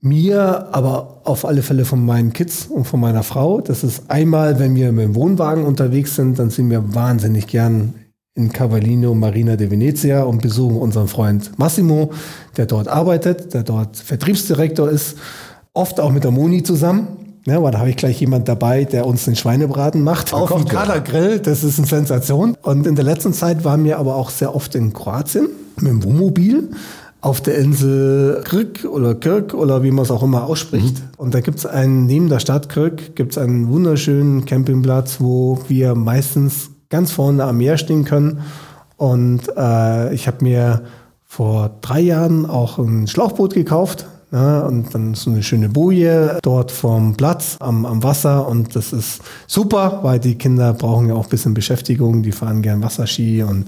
mir, 0.00 0.68
aber 0.72 1.20
auf 1.24 1.44
alle 1.44 1.62
Fälle 1.62 1.84
von 1.84 2.04
meinen 2.04 2.32
Kids 2.32 2.66
und 2.66 2.84
von 2.84 3.00
meiner 3.00 3.22
Frau. 3.22 3.60
Das 3.60 3.82
ist 3.82 4.10
einmal, 4.10 4.58
wenn 4.58 4.74
wir 4.74 4.92
mit 4.92 5.04
dem 5.04 5.14
Wohnwagen 5.14 5.64
unterwegs 5.64 6.14
sind, 6.14 6.38
dann 6.38 6.50
sind 6.50 6.70
wir 6.70 6.94
wahnsinnig 6.94 7.46
gern 7.46 7.94
in 8.34 8.52
Cavallino 8.52 9.14
Marina 9.14 9.56
de 9.56 9.70
Venezia 9.70 10.22
und 10.22 10.42
besuchen 10.42 10.76
unseren 10.76 11.08
Freund 11.08 11.58
Massimo, 11.58 12.10
der 12.56 12.66
dort 12.66 12.86
arbeitet, 12.86 13.54
der 13.54 13.62
dort 13.62 13.96
Vertriebsdirektor 13.96 14.90
ist, 14.90 15.16
oft 15.72 15.98
auch 15.98 16.12
mit 16.12 16.22
der 16.22 16.30
Moni 16.30 16.62
zusammen. 16.62 17.08
Ja, 17.46 17.62
weil 17.62 17.70
da 17.70 17.78
habe 17.78 17.90
ich 17.90 17.96
gleich 17.96 18.20
jemand 18.20 18.48
dabei, 18.48 18.84
der 18.84 19.06
uns 19.06 19.24
den 19.24 19.36
Schweinebraten 19.36 20.02
macht. 20.02 20.34
Auf 20.34 20.52
dem. 20.52 20.66
Kadergrill, 20.66 21.38
das 21.38 21.62
ist 21.62 21.78
eine 21.78 21.86
Sensation. 21.86 22.56
Und 22.60 22.88
in 22.88 22.96
der 22.96 23.04
letzten 23.04 23.32
Zeit 23.32 23.64
waren 23.64 23.84
wir 23.84 23.98
aber 23.98 24.16
auch 24.16 24.30
sehr 24.30 24.54
oft 24.54 24.74
in 24.74 24.92
Kroatien 24.92 25.48
mit 25.76 25.86
dem 25.86 26.02
Wohnmobil 26.02 26.70
auf 27.26 27.40
der 27.40 27.58
Insel 27.58 28.40
Krk 28.44 28.84
oder 28.84 29.16
Kirk 29.16 29.52
oder 29.52 29.82
wie 29.82 29.90
man 29.90 30.04
es 30.04 30.12
auch 30.12 30.22
immer 30.22 30.44
ausspricht. 30.44 31.02
Und 31.16 31.34
da 31.34 31.40
gibt 31.40 31.58
es 31.58 31.66
einen, 31.66 32.06
neben 32.06 32.28
der 32.28 32.38
Stadt 32.38 32.68
Kirk, 32.68 33.16
gibt 33.16 33.32
es 33.32 33.38
einen 33.38 33.68
wunderschönen 33.68 34.44
Campingplatz, 34.44 35.16
wo 35.18 35.58
wir 35.66 35.96
meistens 35.96 36.70
ganz 36.88 37.10
vorne 37.10 37.42
am 37.42 37.56
Meer 37.56 37.78
stehen 37.78 38.04
können. 38.04 38.42
Und 38.96 39.40
äh, 39.56 40.14
ich 40.14 40.28
habe 40.28 40.44
mir 40.44 40.82
vor 41.24 41.72
drei 41.80 42.00
Jahren 42.00 42.46
auch 42.46 42.78
ein 42.78 43.08
Schlauchboot 43.08 43.54
gekauft. 43.54 44.06
Ja, 44.30 44.60
und 44.60 44.94
dann 44.94 45.14
so 45.14 45.30
eine 45.30 45.42
schöne 45.42 45.68
Boje 45.68 46.38
dort 46.42 46.70
vom 46.70 47.16
Platz 47.16 47.56
am, 47.58 47.86
am 47.86 48.04
Wasser. 48.04 48.46
Und 48.46 48.76
das 48.76 48.92
ist 48.92 49.20
super, 49.48 49.98
weil 50.02 50.20
die 50.20 50.36
Kinder 50.36 50.72
brauchen 50.74 51.08
ja 51.08 51.14
auch 51.14 51.24
ein 51.24 51.30
bisschen 51.30 51.54
Beschäftigung. 51.54 52.22
Die 52.22 52.32
fahren 52.32 52.62
gern 52.62 52.82
Wasserski 52.84 53.42
und 53.42 53.66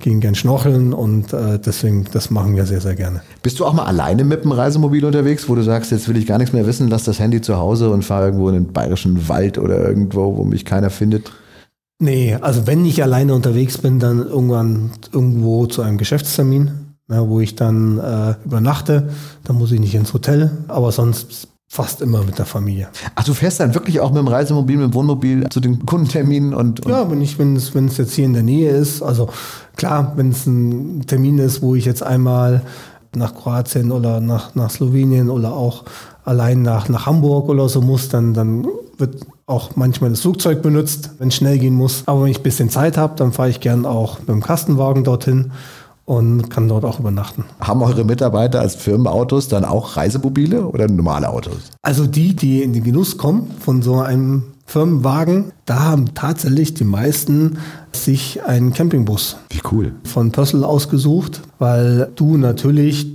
gehen 0.00 0.20
gern 0.20 0.34
schnorcheln. 0.34 0.92
Und 0.92 1.32
äh, 1.32 1.58
deswegen, 1.58 2.06
das 2.12 2.30
machen 2.30 2.56
wir 2.56 2.66
sehr, 2.66 2.80
sehr 2.80 2.94
gerne. 2.94 3.22
Bist 3.42 3.58
du 3.60 3.66
auch 3.66 3.72
mal 3.72 3.84
alleine 3.84 4.24
mit 4.24 4.44
dem 4.44 4.52
Reisemobil 4.52 5.04
unterwegs, 5.04 5.48
wo 5.48 5.54
du 5.54 5.62
sagst, 5.62 5.90
jetzt 5.90 6.08
will 6.08 6.16
ich 6.16 6.26
gar 6.26 6.38
nichts 6.38 6.52
mehr 6.52 6.66
wissen, 6.66 6.88
lass 6.88 7.04
das 7.04 7.18
Handy 7.18 7.40
zu 7.40 7.56
Hause 7.56 7.90
und 7.90 8.04
fahre 8.04 8.26
irgendwo 8.26 8.48
in 8.48 8.54
den 8.54 8.72
bayerischen 8.72 9.28
Wald 9.28 9.58
oder 9.58 9.88
irgendwo, 9.88 10.36
wo 10.36 10.44
mich 10.44 10.64
keiner 10.64 10.90
findet? 10.90 11.32
Nee, 12.00 12.36
also 12.40 12.66
wenn 12.66 12.84
ich 12.84 13.02
alleine 13.02 13.34
unterwegs 13.34 13.78
bin, 13.78 13.98
dann 13.98 14.18
irgendwann 14.18 14.90
irgendwo 15.12 15.66
zu 15.66 15.82
einem 15.82 15.98
Geschäftstermin, 15.98 16.70
ne, 17.08 17.28
wo 17.28 17.40
ich 17.40 17.56
dann 17.56 17.98
äh, 17.98 18.34
übernachte. 18.44 19.10
Dann 19.44 19.56
muss 19.56 19.72
ich 19.72 19.80
nicht 19.80 19.96
ins 19.96 20.14
Hotel, 20.14 20.50
aber 20.68 20.92
sonst 20.92 21.48
fast 21.68 22.00
immer 22.00 22.22
mit 22.24 22.38
der 22.38 22.46
Familie. 22.46 22.88
Ach, 23.14 23.24
du 23.24 23.34
fährst 23.34 23.60
dann 23.60 23.74
wirklich 23.74 24.00
auch 24.00 24.10
mit 24.10 24.18
dem 24.18 24.28
Reisemobil, 24.28 24.78
mit 24.78 24.86
dem 24.86 24.94
Wohnmobil 24.94 25.48
zu 25.50 25.60
den 25.60 25.84
Kundenterminen 25.84 26.54
und, 26.54 26.84
und 26.84 26.90
ja, 26.90 27.10
wenn 27.10 27.20
ich, 27.20 27.38
wenn 27.38 27.56
es, 27.56 27.74
wenn 27.74 27.86
es 27.86 27.98
jetzt 27.98 28.14
hier 28.14 28.24
in 28.24 28.32
der 28.32 28.42
Nähe 28.42 28.70
ist, 28.70 29.02
also 29.02 29.28
klar, 29.76 30.14
wenn 30.16 30.30
es 30.30 30.46
ein 30.46 31.04
Termin 31.06 31.38
ist, 31.38 31.60
wo 31.60 31.74
ich 31.74 31.84
jetzt 31.84 32.02
einmal 32.02 32.62
nach 33.14 33.34
Kroatien 33.34 33.92
oder 33.92 34.20
nach, 34.20 34.54
nach 34.54 34.70
Slowenien 34.70 35.28
oder 35.28 35.52
auch 35.52 35.84
allein 36.24 36.62
nach, 36.62 36.88
nach 36.88 37.06
Hamburg 37.06 37.48
oder 37.48 37.68
so 37.68 37.82
muss, 37.82 38.08
dann, 38.08 38.32
dann 38.32 38.66
wird 38.96 39.26
auch 39.46 39.76
manchmal 39.76 40.10
das 40.10 40.20
Flugzeug 40.20 40.62
benutzt, 40.62 41.10
wenn 41.18 41.28
es 41.28 41.34
schnell 41.34 41.58
gehen 41.58 41.74
muss. 41.74 42.02
Aber 42.06 42.22
wenn 42.22 42.30
ich 42.30 42.40
ein 42.40 42.42
bisschen 42.42 42.70
Zeit 42.70 42.96
habe, 42.96 43.14
dann 43.16 43.32
fahre 43.32 43.50
ich 43.50 43.60
gern 43.60 43.86
auch 43.86 44.18
mit 44.20 44.28
dem 44.28 44.42
Kastenwagen 44.42 45.04
dorthin 45.04 45.52
und 46.08 46.48
kann 46.48 46.68
dort 46.68 46.86
auch 46.86 46.98
übernachten. 46.98 47.44
Haben 47.60 47.82
eure 47.82 48.02
Mitarbeiter 48.02 48.60
als 48.60 48.76
Firmenautos 48.76 49.48
dann 49.48 49.66
auch 49.66 49.98
Reisemobile 49.98 50.66
oder 50.66 50.88
normale 50.88 51.28
Autos? 51.28 51.58
Also 51.82 52.06
die, 52.06 52.34
die 52.34 52.62
in 52.62 52.72
den 52.72 52.82
Genuss 52.82 53.18
kommen 53.18 53.50
von 53.60 53.82
so 53.82 54.00
einem 54.00 54.44
Firmenwagen, 54.64 55.52
da 55.66 55.80
haben 55.80 56.14
tatsächlich 56.14 56.72
die 56.72 56.84
meisten 56.84 57.58
sich 57.92 58.42
einen 58.42 58.72
Campingbus. 58.72 59.36
Wie 59.50 59.60
cool. 59.70 59.92
Von 60.04 60.32
Pössl 60.32 60.64
ausgesucht, 60.64 61.42
weil 61.58 62.10
du 62.16 62.38
natürlich, 62.38 63.06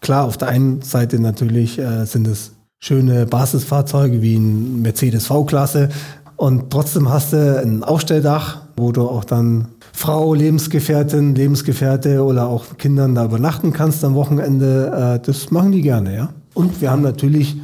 klar, 0.00 0.24
auf 0.24 0.38
der 0.38 0.48
einen 0.48 0.80
Seite 0.80 1.20
natürlich 1.20 1.78
äh, 1.78 2.06
sind 2.06 2.26
es 2.26 2.52
schöne 2.78 3.26
Basisfahrzeuge 3.26 4.22
wie 4.22 4.36
ein 4.36 4.80
Mercedes 4.80 5.26
V-Klasse 5.26 5.90
und 6.36 6.70
trotzdem 6.70 7.10
hast 7.10 7.34
du 7.34 7.60
ein 7.60 7.84
Aufstelldach, 7.84 8.62
wo 8.76 8.92
du 8.92 9.02
auch 9.02 9.24
dann 9.24 9.68
Frau, 9.98 10.32
Lebensgefährtin, 10.32 11.34
Lebensgefährte 11.34 12.22
oder 12.22 12.46
auch 12.46 12.78
Kindern 12.78 13.16
da 13.16 13.24
übernachten 13.24 13.72
kannst 13.72 14.04
am 14.04 14.14
Wochenende. 14.14 15.18
Äh, 15.18 15.26
das 15.26 15.50
machen 15.50 15.72
die 15.72 15.82
gerne, 15.82 16.14
ja. 16.14 16.28
Und 16.54 16.80
wir 16.80 16.92
haben 16.92 17.02
natürlich 17.02 17.56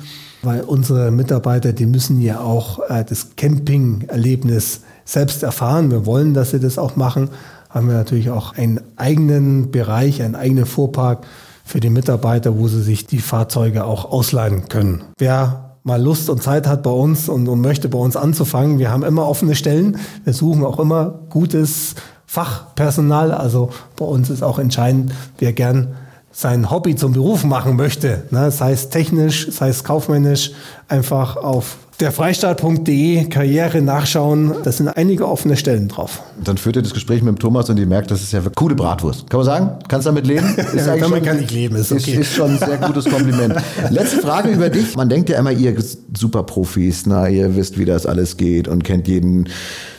weil 0.42 0.60
unsere 0.60 1.12
Mitarbeiter, 1.12 1.72
die 1.72 1.86
müssen 1.86 2.20
ja 2.20 2.40
auch 2.40 2.80
äh, 2.90 3.04
das 3.04 3.36
Camping-Erlebnis 3.36 4.80
selbst 5.04 5.44
erfahren. 5.44 5.92
Wir 5.92 6.06
wollen, 6.06 6.34
dass 6.34 6.50
sie 6.50 6.60
das 6.60 6.76
auch 6.76 6.96
machen. 6.96 7.30
Haben 7.70 7.86
wir 7.86 7.94
natürlich 7.94 8.30
auch 8.30 8.56
einen 8.58 8.80
eigenen 8.96 9.70
Bereich, 9.70 10.20
einen 10.20 10.34
eigenen 10.34 10.66
Fuhrpark 10.66 11.26
für 11.64 11.78
die 11.78 11.88
Mitarbeiter, 11.88 12.58
wo 12.58 12.66
sie 12.68 12.82
sich 12.82 13.06
die 13.06 13.20
Fahrzeuge 13.20 13.84
auch 13.84 14.10
ausleihen 14.10 14.68
können. 14.68 15.04
Wer 15.18 15.76
mal 15.84 16.02
Lust 16.02 16.30
und 16.30 16.42
Zeit 16.42 16.66
hat 16.66 16.82
bei 16.82 16.90
uns 16.90 17.28
und, 17.28 17.48
und 17.48 17.60
möchte 17.60 17.88
bei 17.88 17.98
uns 17.98 18.16
anzufangen, 18.16 18.78
wir 18.78 18.90
haben 18.90 19.02
immer 19.04 19.28
offene 19.28 19.54
Stellen. 19.54 19.98
Wir 20.24 20.32
suchen 20.32 20.64
auch 20.64 20.80
immer 20.80 21.20
gutes 21.30 21.94
Fachpersonal. 22.34 23.30
Also 23.30 23.70
bei 23.96 24.04
uns 24.04 24.28
ist 24.28 24.42
auch 24.42 24.58
entscheidend, 24.58 25.12
wer 25.38 25.52
gern 25.52 25.94
sein 26.32 26.68
Hobby 26.68 26.96
zum 26.96 27.12
Beruf 27.12 27.44
machen 27.44 27.76
möchte, 27.76 28.24
ne, 28.30 28.50
sei 28.50 28.72
es 28.72 28.88
technisch, 28.88 29.48
sei 29.52 29.68
es 29.68 29.84
kaufmännisch, 29.84 30.50
einfach 30.88 31.36
auf 31.36 31.76
der 32.00 32.10
Freistaat.de 32.10 33.28
Karriere 33.28 33.80
nachschauen. 33.80 34.52
Da 34.64 34.72
sind 34.72 34.88
einige 34.88 35.28
offene 35.28 35.56
Stellen 35.56 35.86
drauf. 35.86 36.22
Dann 36.42 36.56
führt 36.56 36.74
ihr 36.74 36.82
das 36.82 36.92
Gespräch 36.92 37.22
mit 37.22 37.36
dem 37.36 37.38
Thomas 37.38 37.70
und 37.70 37.78
ihr 37.78 37.86
merkt, 37.86 38.10
das 38.10 38.20
ist 38.20 38.32
ja 38.32 38.40
coole 38.56 38.74
Bratwurst. 38.74 39.30
Kann 39.30 39.38
man 39.38 39.46
sagen? 39.46 39.70
Kannst 39.86 40.08
du 40.08 40.10
damit 40.10 40.26
leben? 40.26 40.56
Ist 40.72 40.88
ja, 40.88 40.96
damit 40.96 41.22
kann 41.22 41.40
ich 41.40 41.52
leben, 41.52 41.76
ist 41.76 41.92
okay. 41.92 42.14
Ist, 42.14 42.18
ist 42.18 42.34
schon 42.34 42.50
ein 42.50 42.58
sehr 42.58 42.78
gutes 42.78 43.04
Kompliment. 43.04 43.54
Letzte 43.90 44.20
Frage 44.20 44.48
über 44.50 44.70
dich. 44.70 44.96
Man 44.96 45.08
denkt 45.08 45.28
ja 45.28 45.38
immer, 45.38 45.52
ihr 45.52 45.72
Superprofis, 46.16 47.06
na, 47.06 47.28
ihr 47.28 47.54
wisst, 47.54 47.78
wie 47.78 47.84
das 47.84 48.06
alles 48.06 48.36
geht 48.36 48.66
und 48.66 48.82
kennt 48.82 49.06
jeden 49.06 49.48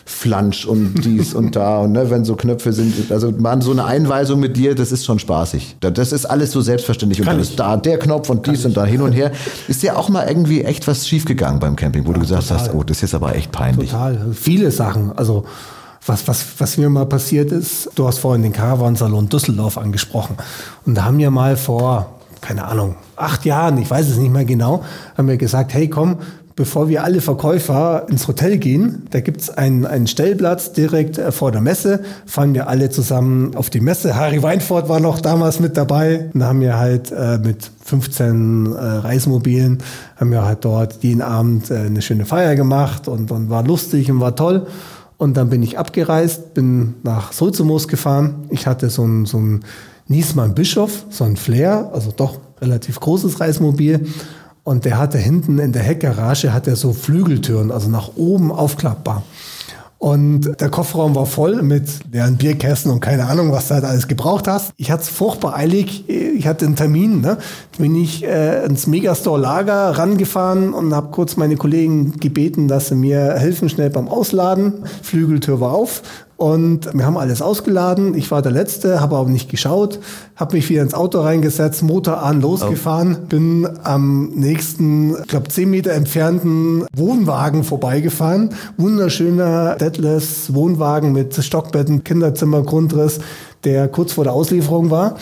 Flansch 0.08 0.66
und 0.66 1.04
dies 1.04 1.34
und 1.34 1.56
da 1.56 1.80
und 1.80 1.94
ne, 1.94 2.12
wenn 2.12 2.26
so 2.26 2.36
Knöpfe 2.36 2.72
sind, 2.74 3.12
also 3.12 3.32
man 3.32 3.62
so 3.62 3.72
eine 3.72 3.86
Einweisung 3.86 4.40
mit 4.40 4.56
dir, 4.56 4.76
das 4.76 4.92
ist 4.92 5.04
schon 5.04 5.18
spaßig. 5.18 5.78
Das 5.80 6.12
ist 6.12 6.26
alles 6.28 6.52
so 6.52 6.62
selbstverständlich 6.62 7.20
und 7.22 7.28
dann 7.28 7.40
ist 7.40 7.60
da 7.60 7.76
der 7.76 7.98
Knopf 7.98 8.30
und 8.30 8.46
dies 8.46 8.62
Kann 8.62 8.72
und 8.72 8.78
da 8.78 8.86
hin 8.86 9.02
und 9.02 9.14
her. 9.14 9.32
Ist 9.68 9.82
dir 9.82 9.98
auch 9.98 10.10
mal 10.10 10.28
irgendwie 10.28 10.64
echt 10.64 10.88
was 10.88 11.08
schiefgegangen 11.08 11.60
beim 11.60 11.76
Camping, 11.76 12.06
wo 12.06 12.10
ja, 12.10 12.14
du 12.14 12.20
gesagt 12.22 12.44
total. 12.44 12.60
hast, 12.60 12.74
oh, 12.76 12.84
das 12.84 13.02
ist 13.02 13.16
aber 13.16 13.36
echt 13.36 13.52
peinlich. 13.52 13.90
Total, 13.90 14.20
viele 14.34 14.70
Sachen. 14.70 15.12
Also 15.18 15.46
was, 16.06 16.28
was, 16.28 16.46
was 16.60 16.78
mir 16.78 16.90
mal 16.90 17.08
passiert 17.08 17.52
ist, 17.52 17.90
du 17.96 18.08
hast 18.08 18.20
vorhin 18.20 18.44
den 18.44 18.54
Caravansalon 18.54 19.28
Düsseldorf 19.28 19.80
angesprochen. 19.80 20.38
Und 20.86 20.96
da 20.96 21.06
haben 21.06 21.18
wir 21.18 21.32
mal 21.32 21.58
vor, 21.58 22.20
keine 22.42 22.66
Ahnung, 22.66 22.96
acht 23.16 23.44
Jahren, 23.44 23.80
ich 23.80 23.90
weiß 23.90 24.08
es 24.08 24.18
nicht 24.18 24.32
mehr 24.32 24.46
genau, 24.46 24.84
haben 25.18 25.28
wir 25.28 25.38
gesagt, 25.38 25.74
hey 25.74 25.90
komm, 25.90 26.18
bevor 26.56 26.88
wir 26.88 27.04
alle 27.04 27.20
Verkäufer 27.20 28.08
ins 28.10 28.28
Hotel 28.28 28.58
gehen. 28.58 29.08
Da 29.12 29.20
gibt's 29.20 29.50
einen, 29.50 29.86
einen 29.86 30.08
Stellplatz 30.08 30.72
direkt 30.72 31.18
äh, 31.18 31.32
vor 31.32 31.52
der 31.52 31.62
Messe. 31.62 32.02
Fahren 32.26 32.54
wir 32.54 32.70
alle 32.70 32.90
zusammen 32.90 33.56
auf 33.56 33.70
die 33.70 33.82
Messe. 33.82 34.16
Harry 34.16 34.42
Weinfurt 34.42 34.88
war 34.88 35.00
noch 35.00 35.20
damals 35.20 35.60
mit 35.60 35.76
dabei. 35.76 36.30
Und 36.34 36.40
da 36.40 36.48
haben 36.48 36.62
wir 36.62 36.78
halt 36.78 37.12
äh, 37.12 37.38
mit 37.40 37.70
15 37.84 38.68
äh, 38.68 38.80
Reismobilen, 38.80 39.80
haben 40.16 40.32
wir 40.32 40.46
halt 40.46 40.64
dort 40.64 41.04
jeden 41.04 41.22
Abend 41.22 41.70
äh, 41.72 41.76
eine 41.76 42.02
schöne 42.02 42.26
Feier 42.26 42.56
gemacht 42.56 43.08
und, 43.08 43.32
und 43.32 43.50
war 43.50 43.64
lustig 43.64 44.10
und 44.10 44.22
war 44.22 44.36
toll. 44.36 44.68
Und 45.18 45.38
dann 45.38 45.50
bin 45.50 45.62
ich 45.62 45.78
abgereist, 45.78 46.54
bin 46.54 46.96
nach 47.04 47.32
Sulzumos 47.32 47.88
gefahren. 47.88 48.46
Ich 48.50 48.66
hatte 48.68 48.90
so 48.90 49.06
ein, 49.06 49.26
so 49.26 49.38
ein 49.38 49.64
Niesmann 50.08 50.56
Bischof, 50.56 51.06
so 51.10 51.24
ein 51.26 51.36
Flair, 51.36 51.90
also 51.94 52.14
doch 52.16 52.40
relativ 52.62 53.00
großes 53.00 53.40
Reismobil 53.40 54.08
und 54.66 54.84
der 54.84 54.98
hatte 54.98 55.20
hinten 55.20 55.60
in 55.60 55.72
der 55.72 55.84
Heckgarage 55.84 56.52
hat 56.52 56.68
er 56.68 56.76
so 56.76 56.92
Flügeltüren, 56.92 57.72
also 57.72 57.88
nach 57.88 58.10
oben 58.16 58.52
aufklappbar. 58.52 59.24
Und 60.00 60.60
der 60.60 60.70
Kofferraum 60.70 61.16
war 61.16 61.26
voll 61.26 61.62
mit 61.62 61.88
leeren 62.12 62.36
Bierkästen 62.36 62.92
und 62.92 63.00
keine 63.00 63.28
Ahnung, 63.28 63.52
was 63.52 63.68
du 63.68 63.76
halt 63.76 63.86
alles 63.86 64.08
gebraucht 64.08 64.48
hast. 64.48 64.72
Ich 64.76 64.92
hatte 64.92 65.04
es 65.04 65.10
furchtbar 65.10 65.56
eilig. 65.56 66.10
Ich 66.10 66.46
hatte 66.48 66.66
einen 66.66 66.76
Termin. 66.76 67.22
Ne? 67.22 67.38
Bin 67.78 67.94
ich 67.96 68.24
äh, 68.24 68.66
ins 68.66 68.88
Megastore-Lager 68.88 69.98
rangefahren 69.98 70.74
und 70.74 70.94
habe 70.94 71.12
kurz 71.12 71.36
meine 71.36 71.58
Kollegen 71.58 72.14
gebeten, 72.20 72.70
dass 72.70 72.88
sie 72.88 72.96
mir 72.96 73.34
helfen 73.34 73.68
schnell 73.68 73.90
beim 73.90 74.08
Ausladen. 74.08 74.86
Flügeltür 75.02 75.60
war 75.60 75.74
auf. 75.74 76.02
Und 76.38 76.94
wir 76.94 77.06
haben 77.06 77.18
alles 77.18 77.42
ausgeladen. 77.42 78.14
Ich 78.14 78.30
war 78.30 78.42
der 78.42 78.52
Letzte, 78.52 79.00
habe 79.00 79.16
aber 79.16 79.30
nicht 79.30 79.50
geschaut, 79.50 80.00
habe 80.36 80.58
mich 80.58 80.70
wieder 80.70 80.82
ins 80.82 80.94
Auto 80.94 81.22
reingesetzt, 81.22 81.82
Motor 81.82 82.24
an, 82.24 82.42
losgefahren, 82.42 83.18
oh. 83.22 83.26
bin 83.28 83.68
am 83.84 84.32
nächsten, 84.36 85.16
ich 85.22 85.28
glaube, 85.28 85.48
zehn 85.48 85.70
Meter 85.70 85.92
entfernten 85.92 86.86
Wohnwagen 86.94 87.64
vorbeigefahren. 87.64 88.50
Wunderschöner 88.76 89.76
Deadless 89.76 90.54
Wohnwagen 90.54 91.14
mit 91.14 91.36
Stockbetten, 91.36 92.04
Kinderzimmer, 92.04 92.64
Grundriss, 92.64 93.20
der 93.66 93.88
kurz 93.88 94.14
vor 94.14 94.24
der 94.24 94.34
Auslieferung 94.34 94.92
war. 94.92 95.18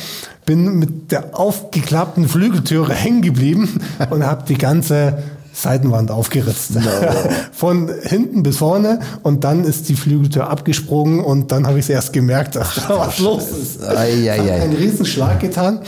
Bin 0.45 0.77
mit 0.77 1.11
der 1.11 1.39
aufgeklappten 1.39 2.27
Flügeltüre 2.27 2.93
hängen 2.93 3.21
geblieben 3.21 3.79
und 4.09 4.25
habe 4.25 4.43
die 4.47 4.57
ganze 4.57 5.23
Seitenwand 5.53 6.11
aufgeritzt. 6.11 6.75
No. 6.75 6.81
Von 7.51 7.89
hinten 8.01 8.43
bis 8.43 8.57
vorne 8.57 8.99
und 9.21 9.43
dann 9.43 9.63
ist 9.63 9.87
die 9.87 9.95
Flügeltür 9.95 10.49
abgesprungen 10.49 11.19
und 11.19 11.51
dann 11.51 11.67
habe 11.67 11.79
ich 11.79 11.85
es 11.85 11.89
erst 11.89 12.11
gemerkt, 12.11 12.55
dass 12.55 12.79
Ach, 12.79 12.89
was 12.89 13.19
los 13.19 13.43
ist. 13.49 13.83
Ei, 13.83 14.31
ei, 14.31 14.41
ei. 14.41 14.61
einen 14.61 14.75
Riesenschlag 14.75 15.39
getan. 15.39 15.79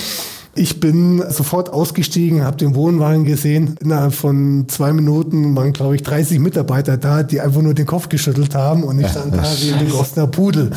Ich 0.57 0.79
bin 0.79 1.21
sofort 1.29 1.73
ausgestiegen, 1.73 2.45
habe 2.45 2.55
den 2.55 2.75
Wohnwagen 2.75 3.25
gesehen. 3.25 3.75
Innerhalb 3.81 4.13
von 4.13 4.67
zwei 4.69 4.93
Minuten 4.93 5.53
waren, 5.53 5.73
glaube 5.73 5.95
ich, 5.95 6.03
30 6.03 6.39
Mitarbeiter 6.39 6.95
da, 6.95 7.23
die 7.23 7.41
einfach 7.41 7.61
nur 7.61 7.73
den 7.73 7.85
Kopf 7.85 8.07
geschüttelt 8.07 8.55
haben 8.55 8.83
und 8.83 8.99
ich 8.99 9.07
stand 9.07 9.33
da 9.35 9.43
wie 9.43 9.73
ein 9.73 9.85
gegossener 9.85 10.27
Pudel. 10.27 10.71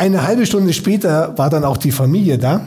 Eine 0.00 0.26
halbe 0.26 0.46
Stunde 0.46 0.72
später 0.72 1.36
war 1.36 1.50
dann 1.50 1.62
auch 1.62 1.76
die 1.76 1.92
Familie 1.92 2.38
da 2.38 2.66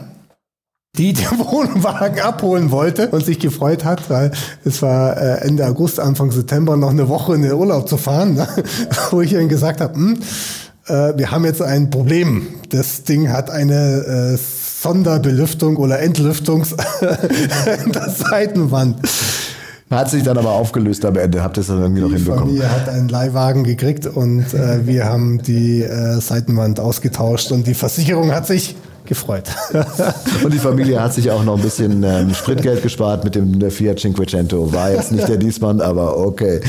die 0.95 1.13
den 1.13 1.25
Wohnwagen 1.39 2.19
abholen 2.19 2.69
wollte 2.69 3.07
und 3.09 3.25
sich 3.25 3.39
gefreut 3.39 3.83
hat, 3.83 4.11
weil 4.11 4.31
es 4.63 4.83
war 4.83 5.17
äh, 5.17 5.41
Ende 5.41 5.65
August, 5.65 5.99
Anfang 5.99 6.29
September 6.29 6.77
noch 6.77 6.91
eine 6.91 7.09
Woche 7.09 7.33
in 7.33 7.41
den 7.41 7.53
Urlaub 7.53 7.89
zu 7.89 7.97
fahren, 7.97 8.35
ne? 8.35 8.47
wo 9.09 9.21
ich 9.21 9.33
ihnen 9.33 9.49
gesagt 9.49 9.81
habe, 9.81 9.95
hm, 9.95 10.19
äh, 10.85 11.17
wir 11.17 11.31
haben 11.31 11.45
jetzt 11.45 11.63
ein 11.63 11.89
Problem. 11.89 12.45
Das 12.69 13.05
Ding 13.05 13.31
hat 13.31 13.49
eine 13.49 14.35
äh, 14.35 14.37
Sonderbelüftung 14.37 15.77
oder 15.77 15.99
Entlüftungs 15.99 16.75
in 17.83 17.91
der 17.91 18.09
Seitenwand. 18.09 18.99
Hat 19.89 20.09
sich 20.09 20.23
dann 20.23 20.37
aber 20.37 20.51
aufgelöst 20.51 21.05
am 21.05 21.17
Ende. 21.17 21.43
Habt 21.43 21.57
ihr 21.57 21.61
es 21.61 21.67
dann 21.67 21.81
irgendwie 21.81 22.01
die 22.01 22.07
noch 22.07 22.15
hinbekommen? 22.15 22.55
Die 22.55 22.63
hat 22.63 22.89
einen 22.89 23.09
Leihwagen 23.09 23.63
gekriegt 23.63 24.07
und 24.07 24.53
äh, 24.53 24.87
wir 24.87 25.05
haben 25.05 25.41
die 25.41 25.83
äh, 25.83 26.19
Seitenwand 26.19 26.79
ausgetauscht 26.79 27.51
und 27.51 27.67
die 27.67 27.73
Versicherung 27.73 28.31
hat 28.31 28.47
sich 28.47 28.75
gefreut. 29.05 29.43
Und 30.43 30.53
die 30.53 30.59
Familie 30.59 31.01
hat 31.01 31.13
sich 31.13 31.29
auch 31.31 31.43
noch 31.43 31.55
ein 31.57 31.61
bisschen 31.61 32.03
ähm, 32.03 32.33
Spritgeld 32.33 32.81
gespart 32.81 33.23
mit 33.23 33.35
dem 33.35 33.69
Fiat 33.71 33.99
Cinquecento. 33.99 34.73
War 34.73 34.91
jetzt 34.91 35.11
nicht 35.11 35.27
der 35.27 35.37
Diesmann, 35.37 35.81
aber 35.81 36.17
okay. 36.17 36.61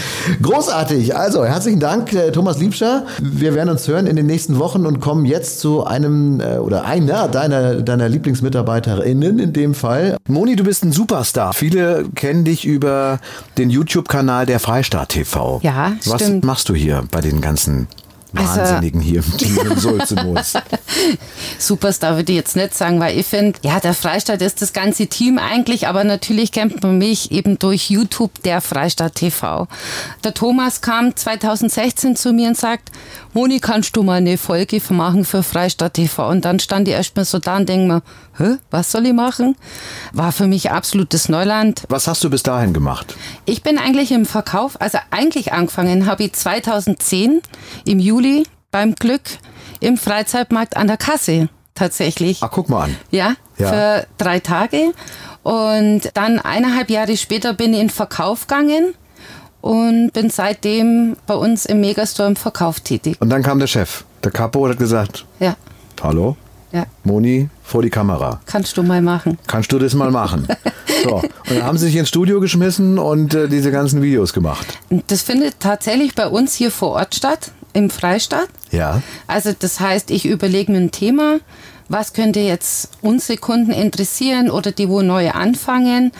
Großartig. 0.43 1.17
Also, 1.17 1.45
herzlichen 1.45 1.81
Dank, 1.81 2.12
äh, 2.12 2.31
Thomas 2.33 2.59
Liebscher. 2.59 3.05
Wir 3.21 3.55
werden 3.55 3.71
uns 3.71 3.87
hören 3.88 4.07
in 4.07 4.17
den 4.17 4.26
nächsten 4.26 4.59
Wochen 4.59 4.87
und 4.87 5.00
kommen 5.00 5.25
jetzt 5.25 5.61
zu 5.61 5.85
einem 5.85 6.41
äh, 6.41 6.59
oder 6.59 6.85
einer 6.85 7.29
deiner, 7.29 7.76
deiner 7.76 8.09
Lieblingsmitarbeiterinnen 8.09 9.38
in 9.38 9.53
dem 9.53 9.75
Fall. 9.75 10.17
Moni, 10.29 10.57
du 10.57 10.64
bist 10.64 10.85
ein 10.85 10.93
Superstar. 10.93 11.53
Viele 11.53 12.05
kennen 12.14 12.45
dich 12.45 12.64
über 12.64 13.19
den 13.59 13.71
YouTube-Kanal 13.71 14.47
der 14.47 14.61
Freistaat 14.61 15.11
TV. 15.11 15.61
Ja, 15.62 15.93
Was 16.07 16.23
stimmt. 16.23 16.45
machst 16.45 16.69
du 16.69 16.75
hier 16.75 17.05
bei 17.11 17.21
den 17.21 17.41
ganzen 17.41 17.88
Wahnsinnigen 18.35 19.00
also, 19.00 19.11
hier 19.11 19.23
im 19.23 19.37
Team 19.37 19.79
Sulzemos. 19.79 20.55
Superstar 21.59 22.17
würde 22.17 22.33
ich 22.33 22.37
jetzt 22.37 22.57
nicht 22.57 22.75
sagen, 22.75 23.00
weil 23.00 23.19
ich 23.19 23.26
finde, 23.26 23.59
ja, 23.62 23.81
der 23.81 23.95
Freistaat 23.95 24.43
ist 24.43 24.62
das 24.62 24.73
ganze 24.73 25.07
Team 25.07 25.38
eigentlich, 25.38 25.87
aber 25.87 26.05
natürlich 26.05 26.53
kennt 26.53 26.83
man 26.83 26.99
mich 26.99 27.31
eben 27.33 27.59
durch 27.59 27.91
YouTube, 27.91 28.43
der 28.43 28.61
Freistaat 28.61 29.14
TV. 29.14 29.69
Der 30.25 30.35
Thomas 30.35 30.81
kam 30.81 31.14
2016 31.14 32.17
zu 32.17 32.33
mir 32.33 32.49
und 32.49 32.57
sagt, 32.57 32.91
Moni, 33.33 33.61
kannst 33.61 33.97
du 33.97 34.03
mal 34.03 34.14
eine 34.14 34.38
Folge 34.38 34.81
machen 34.91 35.25
für 35.25 35.43
Freistaat 35.43 35.95
TV? 35.95 36.29
Und 36.29 36.45
dann 36.45 36.59
stand 36.59 36.88
ich 36.88 36.95
erstmal 36.95 37.25
so 37.25 37.38
da 37.38 37.57
und 37.57 37.69
denke 37.69 37.95
mir, 37.95 38.03
Hä, 38.37 38.57
was 38.73 38.91
soll 38.91 39.07
ich 39.07 39.12
machen? 39.12 39.55
War 40.12 40.33
für 40.33 40.49
mich 40.49 40.73
absolutes 40.73 41.29
Neuland. 41.29 41.85
Was 41.88 42.09
hast 42.09 42.25
du 42.25 42.31
bis 42.31 42.43
dahin 42.43 42.73
gemacht? 42.73 43.14
Ich 43.45 43.62
bin 43.62 43.79
eigentlich 43.79 44.11
im 44.11 44.26
Verkauf, 44.26 44.81
also 44.81 44.99
eigentlich 45.12 45.53
angefangen 45.53 46.07
habe 46.07 46.25
ich 46.25 46.33
2010 46.33 47.43
im 47.85 48.00
Juli 48.00 48.24
beim 48.71 48.95
Glück 48.95 49.23
im 49.81 49.97
Freizeitmarkt 49.97 50.76
an 50.76 50.87
der 50.87 50.97
Kasse 50.97 51.49
tatsächlich. 51.75 52.38
Ach, 52.40 52.50
guck 52.50 52.69
mal 52.69 52.85
an. 52.85 52.97
Ja, 53.11 53.35
ja. 53.59 53.69
für 53.69 54.07
drei 54.19 54.40
Tage. 54.40 54.93
Und 55.43 56.11
dann 56.14 56.38
eineinhalb 56.38 56.90
Jahre 56.90 57.16
später 57.16 57.52
bin 57.52 57.75
ich 57.75 57.81
in 57.81 57.90
Verkauf 57.90 58.47
gegangen 58.47 58.95
und 59.61 60.11
bin 60.12 60.31
seitdem 60.31 61.16
bei 61.26 61.35
uns 61.35 61.66
im 61.66 61.81
Megastore 61.81 62.28
im 62.28 62.37
Verkauf 62.37 62.81
tätig. 62.81 63.16
Und 63.21 63.31
dann 63.31 63.43
kam 63.43 63.59
der 63.59 63.66
Chef, 63.66 64.04
der 64.23 64.31
Capo, 64.31 64.69
hat 64.69 64.78
gesagt, 64.78 65.26
ja. 65.40 65.57
hallo, 66.02 66.37
ja. 66.73 66.87
Moni, 67.04 67.49
vor 67.62 67.83
die 67.83 67.90
Kamera. 67.90 68.40
Kannst 68.47 68.76
du 68.76 68.83
mal 68.83 69.00
machen. 69.00 69.38
Kannst 69.47 69.71
du 69.71 69.78
das 69.78 69.95
mal 69.95 70.11
machen. 70.11 70.49
so. 71.04 71.16
Und 71.16 71.31
dann 71.49 71.62
haben 71.62 71.78
sie 71.78 71.87
sich 71.87 71.97
ins 71.97 72.09
Studio 72.09 72.40
geschmissen 72.40 72.99
und 72.99 73.35
äh, 73.35 73.49
diese 73.49 73.71
ganzen 73.71 74.02
Videos 74.02 74.33
gemacht. 74.33 74.78
Das 75.07 75.23
findet 75.23 75.61
tatsächlich 75.61 76.14
bei 76.14 76.26
uns 76.26 76.54
hier 76.54 76.71
vor 76.71 76.93
Ort 76.93 77.14
statt, 77.14 77.52
im 77.75 77.90
Freistaat. 77.90 78.49
Ja. 78.71 79.02
Also 79.26 79.52
das 79.59 79.81
heißt, 79.81 80.11
ich 80.11 80.25
überlege 80.25 80.73
mir 80.73 80.78
ein 80.78 80.90
Thema, 80.90 81.40
was 81.88 82.14
könnte 82.14 82.40
jetzt 82.40 82.88
unsere 83.02 83.38
Kunden 83.38 83.73
interessieren 83.73 84.50
oder 84.50 84.73
die, 84.73 84.88
wo 84.88 85.02
neu 85.02 85.31
anfangen. 85.31 86.12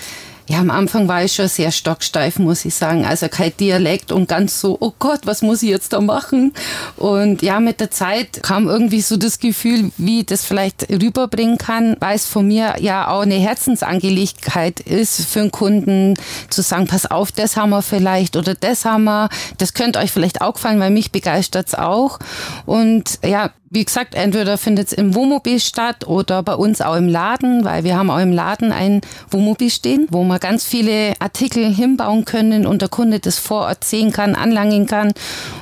Ja, 0.47 0.59
am 0.59 0.71
Anfang 0.71 1.09
war 1.09 1.25
ich 1.25 1.33
schon 1.33 1.49
sehr 1.49 1.71
stocksteif, 1.71 2.39
muss 2.39 2.67
ich 2.67 2.75
sagen. 2.75 3.07
Also 3.07 3.29
kein 3.29 3.57
Dialekt 3.57 4.13
und 4.13 4.29
ganz 4.29 4.61
so, 4.61 4.77
oh 4.79 4.93
Gott, 4.99 5.21
was 5.25 5.41
muss 5.41 5.63
ich 5.63 5.71
jetzt 5.71 5.95
da 5.95 6.03
machen? 6.03 6.53
Und 6.97 7.41
ja, 7.41 7.61
mit 7.61 7.81
der 7.81 7.91
Zeit 7.91 8.43
kam 8.43 8.69
irgendwie 8.69 9.01
so 9.01 9.17
das 9.17 9.39
Gefühl, 9.39 9.91
wie 9.97 10.21
ich 10.21 10.27
das 10.27 10.45
vielleicht 10.45 10.91
rüberbringen 10.91 11.57
kann, 11.57 11.97
weil 12.01 12.17
es 12.17 12.27
von 12.27 12.47
mir 12.47 12.75
ja 12.81 13.09
auch 13.09 13.23
eine 13.23 13.37
Herzensangelegenheit 13.37 14.81
ist 14.81 15.25
für 15.25 15.41
einen 15.41 15.51
Kunden 15.51 16.13
zu 16.51 16.61
sagen, 16.61 16.89
pass 16.89 17.07
auf, 17.11 17.33
das 17.33 17.57
haben 17.57 17.71
wir 17.71 17.81
vielleicht 17.81 18.37
oder 18.37 18.55
das 18.55 18.85
haben 18.85 19.05
wir. 19.05 19.31
Das 19.57 19.73
könnte 19.73 19.99
euch 19.99 20.13
vielleicht 20.13 20.43
auch 20.43 20.53
gefallen, 20.55 20.79
weil 20.79 20.91
mich 20.91 21.11
begeistert 21.11 21.69
es 21.69 21.75
auch. 21.75 22.19
Und 22.67 23.19
ja, 23.25 23.51
wie 23.75 23.85
gesagt, 23.85 24.15
entweder 24.15 24.57
findet 24.57 24.87
es 24.87 24.93
im 24.93 25.17
Wohnmobil 25.17 25.59
statt 25.59 26.07
oder 26.07 26.45
bei 26.45 26.55
uns 26.55 26.81
auch 26.81 26.95
im 26.95 27.09
Laden, 27.09 27.65
weil 27.65 27.83
wir 27.83 27.97
haben 27.97 28.09
auch 28.09 28.21
im 28.21 28.31
Laden 28.31 28.71
ein 28.71 29.01
Wohnmobil 29.31 29.69
stehen, 29.69 30.07
wo 30.11 30.23
wir 30.23 30.39
ganz 30.39 30.65
viele 30.65 31.15
Artikel 31.19 31.75
hinbauen 31.75 32.25
können 32.25 32.67
und 32.67 32.83
der 32.83 32.89
Kunde 32.89 33.19
das 33.19 33.41
vor 33.41 33.63
Ort 33.63 33.83
sehen 33.83 34.13
kann, 34.13 34.37
anlangen 34.37 34.87
kann. 34.87 35.13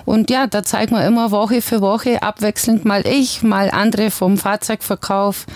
Und 0.04 0.30
ja, 0.30 0.46
da 0.46 0.62
zeigen 0.62 0.94
wir 0.94 1.06
immer 1.06 1.30
Woche 1.30 1.62
für 1.62 1.80
Woche 1.80 2.22
abwechselnd 2.22 2.84
mal 2.84 3.06
ich, 3.06 3.42
mal 3.42 3.70
andere 3.70 4.10
vom 4.10 4.36
Fahrzeugverkauf. 4.36 5.46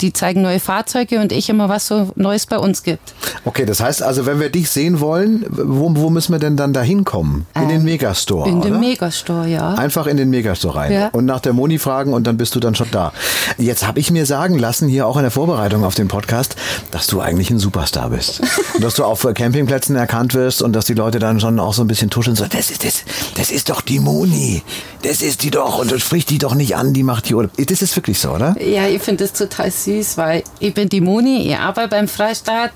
Die 0.00 0.12
zeigen 0.12 0.42
neue 0.42 0.60
Fahrzeuge 0.60 1.20
und 1.20 1.32
ich 1.32 1.48
immer, 1.48 1.68
was 1.68 1.86
so 1.86 2.10
Neues 2.16 2.46
bei 2.46 2.58
uns 2.58 2.82
gibt. 2.82 3.14
Okay, 3.44 3.64
das 3.64 3.80
heißt 3.80 4.02
also, 4.02 4.26
wenn 4.26 4.40
wir 4.40 4.50
dich 4.50 4.70
sehen 4.70 5.00
wollen, 5.00 5.44
wo, 5.48 5.90
wo 5.96 6.10
müssen 6.10 6.32
wir 6.32 6.38
denn 6.38 6.56
dann 6.56 6.72
da 6.72 6.82
hinkommen? 6.82 7.46
In 7.54 7.62
ähm, 7.62 7.68
den 7.68 7.84
Megastore? 7.84 8.48
In 8.48 8.58
oder? 8.58 8.70
den 8.70 8.80
Megastore, 8.80 9.48
ja. 9.48 9.74
Einfach 9.74 10.06
in 10.06 10.16
den 10.16 10.30
Megastore 10.30 10.76
rein. 10.76 10.92
Ja. 10.92 11.08
Und 11.08 11.24
nach 11.24 11.40
der 11.40 11.52
Moni 11.52 11.78
fragen, 11.78 12.12
und 12.12 12.26
dann 12.26 12.36
bist 12.36 12.54
du 12.54 12.60
dann 12.60 12.74
schon 12.74 12.90
da. 12.90 13.12
Jetzt 13.58 13.86
habe 13.86 13.98
ich 13.98 14.10
mir 14.10 14.26
sagen 14.26 14.58
lassen, 14.58 14.88
hier 14.88 15.06
auch 15.06 15.16
in 15.16 15.22
der 15.22 15.30
Vorbereitung 15.30 15.84
auf 15.84 15.94
den 15.94 16.08
Podcast, 16.08 16.56
dass 16.90 17.06
du 17.06 17.20
eigentlich 17.20 17.50
ein 17.50 17.58
Superstar 17.58 18.10
bist. 18.10 18.40
Und 18.74 18.84
dass 18.84 18.94
du 18.94 19.04
auf 19.04 19.26
Campingplätzen 19.34 19.96
erkannt 19.96 20.34
wirst 20.34 20.62
und 20.62 20.72
dass 20.72 20.84
die 20.84 20.94
Leute 20.94 21.18
dann 21.18 21.40
schon 21.40 21.58
auch 21.58 21.74
so 21.74 21.82
ein 21.82 21.88
bisschen 21.88 22.10
tuscheln, 22.10 22.36
so, 22.36 22.44
das 22.44 22.70
ist, 22.70 22.84
das, 22.84 23.04
das 23.36 23.50
ist 23.50 23.70
doch 23.70 23.80
die 23.80 24.00
Moni. 24.00 24.62
Das 25.02 25.22
ist 25.22 25.42
die 25.42 25.50
doch. 25.50 25.78
Und 25.78 25.98
spricht 26.00 26.30
die 26.30 26.38
doch 26.38 26.54
nicht 26.54 26.76
an, 26.76 26.92
die 26.92 27.02
macht 27.02 27.28
die 27.28 27.34
Urlaub. 27.34 27.52
Das 27.56 27.82
ist 27.82 27.94
wirklich 27.96 28.18
so, 28.18 28.30
oder? 28.30 28.56
Ja, 28.60 28.86
ich 28.86 29.02
finde 29.02 29.24
das 29.24 29.32
total 29.32 29.70
süß, 29.70 30.16
weil 30.16 30.42
ich 30.58 30.74
bin 30.74 30.88
die 30.88 31.00
Moni, 31.00 31.48
ich 31.48 31.56
arbeite 31.56 31.88
beim 31.88 32.08
Freistaat. 32.08 32.72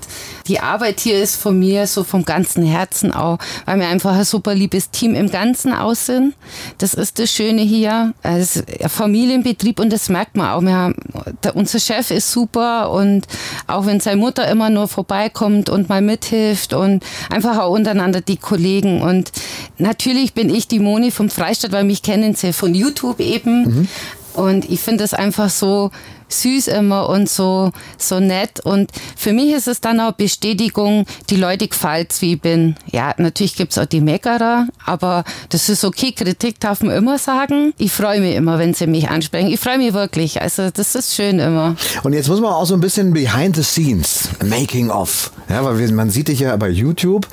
Die 0.47 0.59
Arbeit 0.59 0.99
hier 0.99 1.21
ist 1.21 1.35
von 1.35 1.57
mir 1.57 1.87
so 1.87 2.03
vom 2.03 2.25
ganzen 2.25 2.65
Herzen 2.65 3.13
auch, 3.13 3.37
weil 3.65 3.79
wir 3.79 3.87
einfach 3.87 4.15
ein 4.15 4.25
super 4.25 4.55
liebes 4.55 4.89
Team 4.89 5.15
im 5.15 5.29
Ganzen 5.29 5.73
aus 5.73 6.07
sind. 6.07 6.33
Das 6.77 6.93
ist 6.93 7.19
das 7.19 7.31
Schöne 7.31 7.61
hier. 7.61 8.13
Ein 8.23 8.47
Familienbetrieb 8.87 9.79
und 9.79 9.91
das 9.91 10.09
merkt 10.09 10.35
man 10.35 10.49
auch. 10.49 10.61
Wir 10.61 10.73
haben, 10.73 10.95
der, 11.43 11.55
unser 11.55 11.79
Chef 11.79 12.11
ist 12.11 12.31
super 12.31 12.91
und 12.91 13.27
auch 13.67 13.85
wenn 13.85 13.99
seine 13.99 14.17
Mutter 14.17 14.47
immer 14.47 14.69
nur 14.69 14.87
vorbeikommt 14.87 15.69
und 15.69 15.89
mal 15.89 16.01
mithilft 16.01 16.73
und 16.73 17.03
einfach 17.29 17.59
auch 17.59 17.71
untereinander 17.71 18.21
die 18.21 18.37
Kollegen. 18.37 19.01
Und 19.01 19.31
natürlich 19.77 20.33
bin 20.33 20.53
ich 20.53 20.67
die 20.67 20.79
Moni 20.79 21.11
vom 21.11 21.29
Freistaat, 21.29 21.71
weil 21.71 21.83
mich 21.83 22.01
kennen 22.01 22.20
sie 22.37 22.53
von 22.53 22.73
YouTube 22.73 23.19
eben. 23.19 23.63
Mhm. 23.63 23.87
Und 24.33 24.69
ich 24.69 24.79
finde 24.79 25.03
es 25.03 25.13
einfach 25.13 25.49
so 25.49 25.91
süß 26.33 26.67
immer 26.67 27.09
und 27.09 27.29
so, 27.29 27.71
so 27.97 28.19
nett. 28.19 28.59
Und 28.61 28.91
für 29.15 29.33
mich 29.33 29.53
ist 29.53 29.67
es 29.67 29.81
dann 29.81 29.99
auch 29.99 30.13
Bestätigung, 30.13 31.05
die 31.29 31.35
Leute 31.35 31.67
gefällt's, 31.67 32.21
wie 32.21 32.33
ich 32.33 32.41
bin. 32.41 32.75
Ja, 32.91 33.13
natürlich 33.17 33.55
gibt's 33.55 33.77
auch 33.77 33.85
die 33.85 34.01
Meckerer, 34.01 34.67
aber 34.85 35.23
das 35.49 35.69
ist 35.69 35.83
okay. 35.83 36.11
Kritik 36.11 36.59
darf 36.59 36.81
man 36.81 36.95
immer 36.95 37.17
sagen. 37.17 37.73
Ich 37.77 37.91
freue 37.91 38.21
mich 38.21 38.35
immer, 38.35 38.59
wenn 38.59 38.73
sie 38.73 38.87
mich 38.87 39.09
ansprechen. 39.09 39.49
Ich 39.49 39.59
freue 39.59 39.77
mich 39.77 39.93
wirklich. 39.93 40.41
Also, 40.41 40.69
das 40.69 40.95
ist 40.95 41.15
schön 41.15 41.39
immer. 41.39 41.75
Und 42.03 42.13
jetzt 42.13 42.29
muss 42.29 42.39
man 42.41 42.53
auch 42.53 42.65
so 42.65 42.73
ein 42.73 42.81
bisschen 42.81 43.13
behind 43.13 43.55
the 43.55 43.63
scenes, 43.63 44.29
making 44.43 44.89
of. 44.89 45.31
Ja, 45.49 45.63
weil 45.65 45.91
man 45.91 46.09
sieht 46.09 46.27
dich 46.27 46.39
ja 46.39 46.55
bei 46.55 46.69
YouTube. 46.69 47.27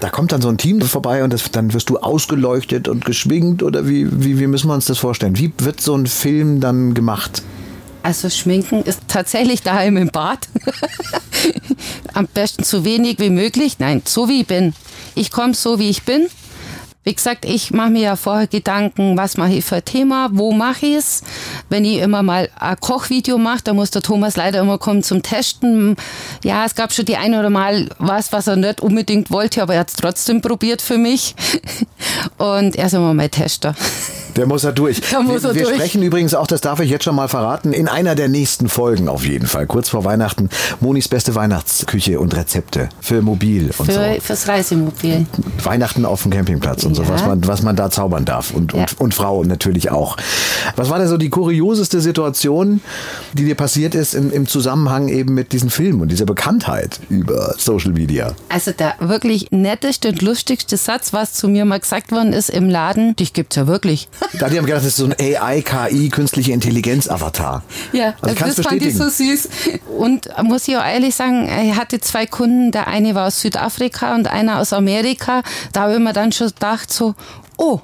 Da 0.00 0.10
kommt 0.10 0.32
dann 0.32 0.42
so 0.42 0.48
ein 0.48 0.58
Team 0.58 0.80
vorbei 0.80 1.24
und 1.24 1.32
das, 1.32 1.50
dann 1.50 1.72
wirst 1.72 1.90
du 1.90 1.98
ausgeleuchtet 1.98 2.88
und 2.88 3.04
geschwingt 3.04 3.62
oder 3.62 3.88
wie, 3.88 4.08
wie, 4.10 4.38
wie 4.38 4.46
müssen 4.46 4.68
wir 4.68 4.74
uns 4.74 4.86
das 4.86 4.98
vorstellen? 4.98 5.38
Wie 5.38 5.52
wird 5.58 5.80
so 5.80 5.94
ein 5.94 6.06
Film 6.06 6.60
dann 6.60 6.94
gemacht? 6.94 7.42
Also 8.02 8.30
Schminken 8.30 8.82
ist 8.82 9.00
tatsächlich 9.08 9.62
daheim 9.62 9.96
im 9.96 10.08
Bad. 10.08 10.48
Am 12.14 12.26
besten 12.26 12.64
so 12.64 12.84
wenig 12.84 13.18
wie 13.20 13.30
möglich. 13.30 13.78
Nein, 13.78 14.02
so 14.04 14.28
wie 14.28 14.40
ich 14.40 14.46
bin. 14.46 14.74
Ich 15.14 15.30
komme 15.30 15.54
so 15.54 15.78
wie 15.78 15.88
ich 15.88 16.02
bin. 16.02 16.28
Wie 17.04 17.14
gesagt, 17.14 17.44
ich 17.44 17.72
mache 17.72 17.90
mir 17.90 18.02
ja 18.02 18.16
vorher 18.16 18.46
Gedanken, 18.46 19.16
was 19.16 19.36
mache 19.36 19.54
ich 19.54 19.64
für 19.64 19.76
ein 19.76 19.84
Thema, 19.84 20.30
wo 20.32 20.52
mache 20.52 20.86
ich 20.86 20.94
es. 20.94 21.22
Wenn 21.68 21.84
ich 21.84 21.98
immer 21.98 22.22
mal 22.22 22.48
ein 22.56 22.78
Kochvideo 22.78 23.38
mache, 23.38 23.62
dann 23.64 23.74
muss 23.74 23.90
der 23.90 24.02
Thomas 24.02 24.36
leider 24.36 24.60
immer 24.60 24.78
kommen 24.78 25.02
zum 25.02 25.20
Testen. 25.20 25.96
Ja, 26.44 26.64
es 26.64 26.76
gab 26.76 26.92
schon 26.92 27.04
die 27.04 27.16
eine 27.16 27.40
oder 27.40 27.50
mal 27.50 27.88
was, 27.98 28.32
was 28.32 28.46
er 28.46 28.54
nicht 28.54 28.82
unbedingt 28.82 29.32
wollte, 29.32 29.62
aber 29.62 29.74
er 29.74 29.80
hat 29.80 29.88
es 29.88 29.96
trotzdem 29.96 30.42
probiert 30.42 30.80
für 30.80 30.96
mich. 30.96 31.34
Und 32.38 32.76
er 32.76 32.86
ist 32.86 32.94
immer 32.94 33.14
mein 33.14 33.30
Tester. 33.30 33.74
Der 34.36 34.46
muss 34.46 34.64
er 34.64 34.72
durch. 34.72 35.00
Da 35.10 35.20
muss 35.20 35.44
er 35.44 35.50
wir, 35.50 35.56
wir 35.56 35.62
durch. 35.64 35.76
sprechen 35.76 36.02
übrigens 36.02 36.34
auch, 36.34 36.46
das 36.46 36.60
darf 36.60 36.80
ich 36.80 36.90
jetzt 36.90 37.04
schon 37.04 37.14
mal 37.14 37.28
verraten, 37.28 37.72
in 37.72 37.88
einer 37.88 38.14
der 38.14 38.28
nächsten 38.28 38.68
Folgen 38.68 39.08
auf 39.08 39.24
jeden 39.24 39.46
Fall, 39.46 39.66
kurz 39.66 39.88
vor 39.88 40.04
Weihnachten, 40.04 40.48
Monis 40.80 41.08
beste 41.08 41.34
Weihnachtsküche 41.34 42.18
und 42.18 42.34
Rezepte 42.34 42.88
für 43.00 43.22
Mobil 43.22 43.70
und 43.78 43.86
für, 43.86 43.92
so. 43.92 44.20
Fürs 44.20 44.48
Reisemobil. 44.48 45.26
Weihnachten 45.62 46.04
auf 46.04 46.22
dem 46.22 46.32
Campingplatz 46.32 46.84
und 46.84 46.96
ja. 46.96 47.04
so, 47.04 47.10
was 47.10 47.26
man, 47.26 47.46
was 47.46 47.62
man 47.62 47.76
da 47.76 47.90
zaubern 47.90 48.24
darf 48.24 48.52
und, 48.52 48.72
ja. 48.72 48.80
und, 48.80 49.00
und 49.00 49.14
Frau 49.14 49.44
natürlich 49.44 49.90
auch. 49.90 50.16
Was 50.76 50.90
war 50.90 50.98
denn 50.98 51.08
so 51.08 51.16
die 51.16 51.30
kurioseste 51.30 52.00
Situation, 52.00 52.80
die 53.34 53.44
dir 53.44 53.54
passiert 53.54 53.94
ist 53.94 54.14
im, 54.14 54.32
im 54.32 54.46
Zusammenhang 54.46 55.08
eben 55.08 55.34
mit 55.34 55.52
diesem 55.52 55.70
Film 55.70 56.00
und 56.00 56.08
dieser 56.08 56.24
Bekanntheit 56.26 57.00
über 57.08 57.54
Social 57.58 57.92
Media? 57.92 58.34
Also 58.48 58.72
der 58.72 58.94
wirklich 59.00 59.50
netteste 59.50 60.08
und 60.08 60.22
lustigste 60.22 60.76
Satz, 60.76 61.12
was 61.12 61.34
zu 61.34 61.48
mir 61.48 61.64
mal 61.64 61.80
gesagt 61.80 62.12
worden 62.12 62.32
ist 62.32 62.50
im 62.50 62.68
Laden, 62.68 63.16
dich 63.16 63.32
gibt's 63.32 63.56
ja 63.56 63.66
wirklich. 63.66 64.08
Da 64.38 64.48
die 64.48 64.58
haben 64.58 64.66
gedacht, 64.66 64.82
das 64.82 64.88
ist 64.88 64.96
so 64.96 65.06
ein 65.06 65.14
AI, 65.18 65.62
KI, 65.62 66.08
künstliche 66.08 66.52
Intelligenz-Avatar. 66.52 67.62
Ja, 67.92 68.14
also 68.20 68.34
das 68.34 68.60
fand 68.60 68.82
ich 68.82 68.96
so 68.96 69.08
süß. 69.08 69.48
Und 69.98 70.28
muss 70.42 70.68
ich 70.68 70.76
auch 70.76 70.84
ehrlich 70.84 71.14
sagen, 71.14 71.48
ich 71.64 71.76
hatte 71.76 72.00
zwei 72.00 72.26
Kunden, 72.26 72.72
der 72.72 72.88
eine 72.88 73.14
war 73.14 73.26
aus 73.28 73.40
Südafrika 73.40 74.14
und 74.14 74.28
einer 74.28 74.60
aus 74.60 74.72
Amerika. 74.72 75.42
Da 75.72 75.82
habe 75.82 75.94
ich 75.94 75.98
mir 75.98 76.12
dann 76.12 76.32
schon 76.32 76.48
gedacht, 76.48 76.92
so, 76.92 77.14
oh, 77.56 77.80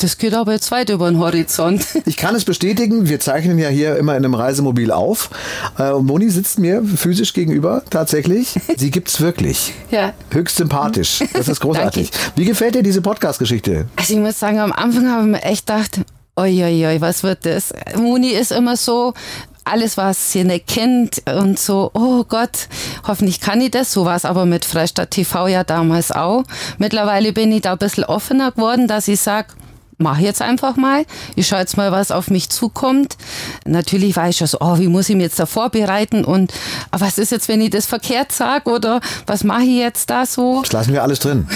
das 0.00 0.18
geht 0.18 0.34
aber 0.34 0.52
jetzt 0.52 0.70
weit 0.70 0.90
über 0.90 1.10
den 1.10 1.18
Horizont. 1.18 1.86
Ich 2.06 2.16
kann 2.16 2.34
es 2.34 2.44
bestätigen, 2.44 3.08
wir 3.08 3.20
zeichnen 3.20 3.58
ja 3.58 3.68
hier 3.68 3.96
immer 3.96 4.16
in 4.16 4.24
einem 4.24 4.34
Reisemobil 4.34 4.90
auf. 4.90 5.30
Äh, 5.78 5.92
Moni 5.92 6.28
sitzt 6.30 6.58
mir 6.58 6.82
physisch 6.82 7.34
gegenüber, 7.34 7.82
tatsächlich. 7.88 8.58
Sie 8.76 8.90
gibt 8.90 9.08
es 9.08 9.20
wirklich. 9.20 9.72
Ja. 9.90 10.12
Höchst 10.30 10.56
sympathisch. 10.56 11.18
Das 11.32 11.48
ist 11.48 11.60
großartig. 11.60 12.10
Wie 12.36 12.44
gefällt 12.44 12.76
dir 12.76 12.82
diese 12.82 13.02
Podcast-Geschichte? 13.02 13.86
Also 13.96 14.14
ich 14.14 14.20
muss 14.20 14.38
sagen, 14.38 14.60
am 14.60 14.72
Anfang 14.72 15.10
habe 15.10 15.22
ich 15.24 15.32
mir 15.32 15.42
echt 15.42 15.66
gedacht, 15.66 16.00
oi, 16.36 16.62
oi, 16.62 16.86
oi, 16.86 17.00
was 17.00 17.24
wird 17.24 17.44
das? 17.44 17.72
Moni 17.96 18.30
ist 18.30 18.52
immer 18.52 18.76
so, 18.76 19.14
alles, 19.64 19.96
was 19.96 20.32
sie 20.32 20.44
nicht 20.44 20.68
kennt 20.68 21.22
und 21.26 21.58
so, 21.58 21.90
oh 21.94 22.24
Gott, 22.24 22.68
hoffentlich 23.06 23.40
kann 23.40 23.60
ich 23.60 23.72
das. 23.72 23.92
So 23.92 24.04
war 24.04 24.16
es 24.16 24.24
aber 24.24 24.46
mit 24.46 24.64
Freistadt 24.64 25.10
TV 25.10 25.48
ja 25.48 25.64
damals 25.64 26.12
auch. 26.12 26.44
Mittlerweile 26.78 27.32
bin 27.32 27.52
ich 27.52 27.62
da 27.62 27.72
ein 27.72 27.78
bisschen 27.78 28.04
offener 28.04 28.52
geworden, 28.52 28.86
dass 28.88 29.08
ich 29.08 29.20
sage, 29.20 29.48
mache 30.00 30.22
jetzt 30.22 30.42
einfach 30.42 30.76
mal. 30.76 31.04
Ich 31.36 31.46
schaue 31.48 31.60
jetzt 31.60 31.76
mal, 31.76 31.92
was 31.92 32.10
auf 32.10 32.30
mich 32.30 32.48
zukommt. 32.50 33.16
Natürlich 33.66 34.16
war 34.16 34.28
ich 34.28 34.36
schon 34.36 34.46
so, 34.46 34.58
oh, 34.60 34.78
wie 34.78 34.88
muss 34.88 35.08
ich 35.08 35.16
mich 35.16 35.24
jetzt 35.24 35.38
da 35.38 35.46
vorbereiten 35.46 36.24
und 36.24 36.52
was 36.90 37.18
ist 37.18 37.30
jetzt, 37.32 37.48
wenn 37.48 37.60
ich 37.60 37.70
das 37.70 37.86
verkehrt 37.86 38.32
sage 38.32 38.70
oder 38.70 39.00
was 39.26 39.44
mache 39.44 39.62
ich 39.62 39.78
jetzt 39.78 40.10
da 40.10 40.26
so? 40.26 40.62
Das 40.62 40.72
lassen 40.72 40.92
wir 40.92 41.02
alles 41.02 41.20
drin. 41.20 41.46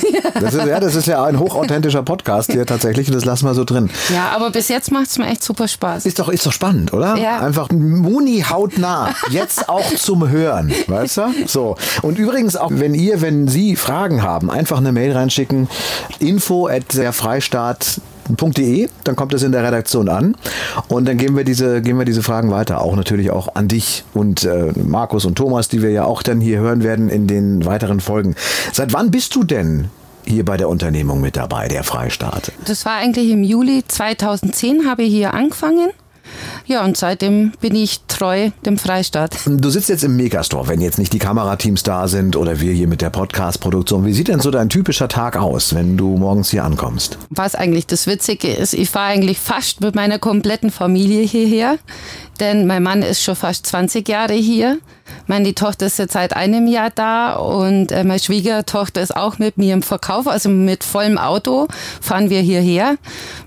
Das 0.41 0.55
ist, 0.55 0.67
ja, 0.67 0.81
das 0.81 0.95
ist 0.95 1.07
ja 1.07 1.25
ein 1.25 1.39
hochauthentischer 1.39 2.03
Podcast 2.03 2.53
hier 2.53 2.67
tatsächlich 2.67 3.09
und 3.09 3.15
das 3.15 3.25
lassen 3.25 3.47
wir 3.47 3.55
so 3.55 3.65
drin. 3.65 3.91
Ja, 4.13 4.33
aber 4.35 4.51
bis 4.51 4.69
jetzt 4.69 4.91
macht 4.91 5.07
es 5.07 5.19
mir 5.19 5.27
echt 5.27 5.43
super 5.43 5.69
Spaß. 5.69 6.07
Ist 6.07 6.19
doch, 6.19 6.29
ist 6.29 6.45
doch 6.47 6.53
spannend, 6.53 6.93
oder? 6.93 7.17
Ja. 7.17 7.41
Einfach 7.41 7.71
Muni 7.71 8.45
hautnah. 8.49 9.15
Jetzt 9.31 9.69
auch 9.69 9.95
zum 9.97 10.29
Hören, 10.29 10.73
weißt 10.87 11.17
du? 11.19 11.23
So. 11.47 11.77
Und 12.03 12.19
übrigens 12.19 12.57
auch, 12.57 12.71
wenn 12.73 12.95
ihr, 12.95 13.21
wenn 13.21 13.49
Sie 13.49 13.77
Fragen 13.77 14.23
haben, 14.23 14.51
einfach 14.51 14.79
eine 14.79 14.93
Mail 14.93 15.13
reinschicken. 15.13 15.69
Info 16.19 16.67
at 16.67 16.95
der 16.95 17.13
Freistaat 17.13 18.01
.de, 18.37 18.89
dann 19.05 19.17
kommt 19.17 19.35
es 19.35 19.43
in 19.43 19.53
der 19.53 19.65
Redaktion 19.65 20.09
an 20.09 20.37
und 20.89 21.07
dann 21.07 21.17
geben 21.17 21.37
wir 21.37 21.45
diese, 21.45 21.83
geben 21.83 21.99
wir 21.99 22.05
diese 22.05 22.23
Fragen 22.23 22.51
weiter, 22.51 22.81
auch 22.81 22.97
natürlich 22.97 23.31
auch 23.31 23.55
an 23.55 23.69
dich 23.69 24.05
und 24.15 24.45
äh, 24.45 24.73
Markus 24.77 25.25
und 25.25 25.37
Thomas, 25.37 25.69
die 25.69 25.83
wir 25.83 25.91
ja 25.91 26.05
auch 26.05 26.23
dann 26.23 26.41
hier 26.41 26.59
hören 26.59 26.83
werden 26.83 27.09
in 27.09 27.27
den 27.27 27.65
weiteren 27.65 28.01
Folgen. 28.01 28.35
Seit 28.73 28.93
wann 28.93 29.11
bist 29.11 29.35
du 29.35 29.45
denn 29.45 29.89
hier 30.27 30.45
bei 30.45 30.57
der 30.57 30.69
Unternehmung 30.69 31.21
mit 31.21 31.37
dabei, 31.37 31.69
der 31.69 31.85
Freistaat? 31.85 32.53
Das 32.65 32.85
war 32.85 32.95
eigentlich 32.95 33.31
im 33.31 33.45
Juli 33.45 33.85
2010 33.87 34.89
habe 34.89 35.03
ich 35.03 35.13
hier 35.13 35.35
angefangen. 35.35 35.91
Ja, 36.67 36.83
und 36.83 36.97
seitdem 36.97 37.53
bin 37.61 37.75
ich 37.75 38.01
treu 38.09 38.51
dem 38.65 38.79
Freistaat. 38.79 39.37
Du 39.47 39.69
sitzt 39.69 39.91
jetzt 39.91 40.03
im 40.03 40.17
Megastore, 40.17 40.69
wenn 40.69 40.81
jetzt 40.81 40.99
nicht 40.99 41.13
die 41.13 41.19
Kamerateams 41.19 41.83
da 41.83 42.09
sind 42.09 42.37
oder 42.37 42.59
wir 42.61 42.73
hier 42.73 42.89
mit 42.89 43.03
der 43.03 43.11
Podcast-Produktion. 43.11 44.07
Wie 44.07 44.15
sieht 44.15 44.29
denn 44.29 44.41
so 44.41 44.51
dein 44.51 44.71
typischer 44.71 45.09
Tag 45.09 45.37
aus, 45.37 45.75
wenn 45.75 45.99
du 45.99 46.17
morgens 46.17 46.51
hier 46.51 46.65
ankommst? 46.65 47.19
Was 47.29 47.55
eigentlich 47.55 47.87
das 47.87 48.07
Witzige 48.07 48.51
ist, 48.51 48.73
ich 48.73 48.89
fahre 48.89 49.13
eigentlich 49.13 49.39
fast 49.39 49.83
mit 49.83 49.95
meiner 49.95 50.19
kompletten 50.19 50.71
Familie 50.71 51.23
hierher, 51.23 51.77
denn 52.41 52.67
mein 52.67 52.83
Mann 52.83 53.03
ist 53.03 53.23
schon 53.23 53.37
fast 53.37 53.67
20 53.67 54.09
Jahre 54.09 54.35
hier. 54.35 54.79
Meine 55.27 55.55
Tochter 55.55 55.87
ist 55.87 55.99
jetzt 55.99 56.15
seit 56.15 56.35
einem 56.35 56.67
Jahr 56.67 56.91
da 56.91 57.35
und 57.35 57.93
äh, 57.93 58.05
meine 58.05 58.19
Schwiegertochter 58.19 59.03
ist 59.03 59.15
auch 59.15 59.39
mit 59.39 59.59
mir 59.59 59.75
im 59.75 59.83
Verkauf, 59.83 60.27
also 60.27 60.49
mit 60.49 60.83
vollem 60.83 61.19
Auto 61.19 61.69
fahren 62.01 62.31
wir 62.31 62.41
hierher. 62.41 62.97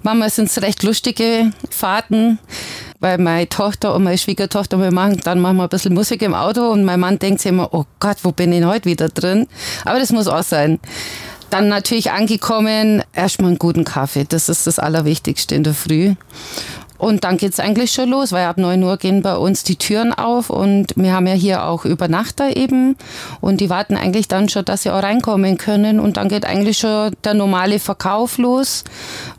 Manchmal 0.03 0.29
sind 0.29 0.49
es 0.49 0.61
recht 0.61 0.83
lustige 0.83 1.51
Fahrten, 1.71 2.37
weil 2.99 3.17
meine 3.17 3.47
Tochter 3.47 3.93
und 3.93 4.03
meine 4.03 4.17
Schwiegertochter, 4.17 4.79
wir 4.79 4.91
machen 4.91 5.19
dann 5.23 5.39
manchmal 5.39 5.67
ein 5.67 5.69
bisschen 5.69 5.93
Musik 5.93 6.21
im 6.21 6.33
Auto 6.33 6.69
und 6.69 6.83
mein 6.83 6.99
Mann 6.99 7.19
denkt 7.19 7.41
sich 7.41 7.49
immer, 7.49 7.73
oh 7.73 7.85
Gott, 7.99 8.17
wo 8.23 8.31
bin 8.31 8.51
ich 8.51 8.63
heute 8.63 8.85
wieder 8.85 9.09
drin? 9.09 9.47
Aber 9.85 9.99
das 9.99 10.11
muss 10.11 10.27
auch 10.27 10.43
sein. 10.43 10.79
Dann 11.49 11.69
natürlich 11.69 12.11
angekommen, 12.11 13.03
erstmal 13.13 13.51
einen 13.51 13.59
guten 13.59 13.85
Kaffee. 13.85 14.25
Das 14.27 14.49
ist 14.49 14.67
das 14.67 14.79
Allerwichtigste 14.79 15.55
in 15.55 15.63
der 15.63 15.73
Früh. 15.73 16.15
Und 16.97 17.23
dann 17.23 17.37
geht's 17.37 17.59
eigentlich 17.59 17.91
schon 17.91 18.09
los, 18.09 18.31
weil 18.31 18.45
ab 18.45 18.57
9 18.57 18.81
Uhr 18.83 18.97
gehen 18.97 19.21
bei 19.21 19.35
uns 19.35 19.63
die 19.63 19.75
Türen 19.75 20.13
auf 20.13 20.49
und 20.49 20.93
wir 20.95 21.13
haben 21.13 21.27
ja 21.27 21.33
hier 21.33 21.65
auch 21.65 21.85
Übernachter 21.85 22.55
eben. 22.55 22.95
Und 23.41 23.61
die 23.61 23.69
warten 23.69 23.95
eigentlich 23.95 24.27
dann 24.27 24.49
schon, 24.49 24.65
dass 24.65 24.83
sie 24.83 24.89
auch 24.89 25.03
reinkommen 25.03 25.57
können. 25.57 25.99
Und 25.99 26.17
dann 26.17 26.29
geht 26.29 26.45
eigentlich 26.45 26.79
schon 26.79 27.11
der 27.23 27.33
normale 27.33 27.79
Verkauf 27.79 28.37
los. 28.37 28.83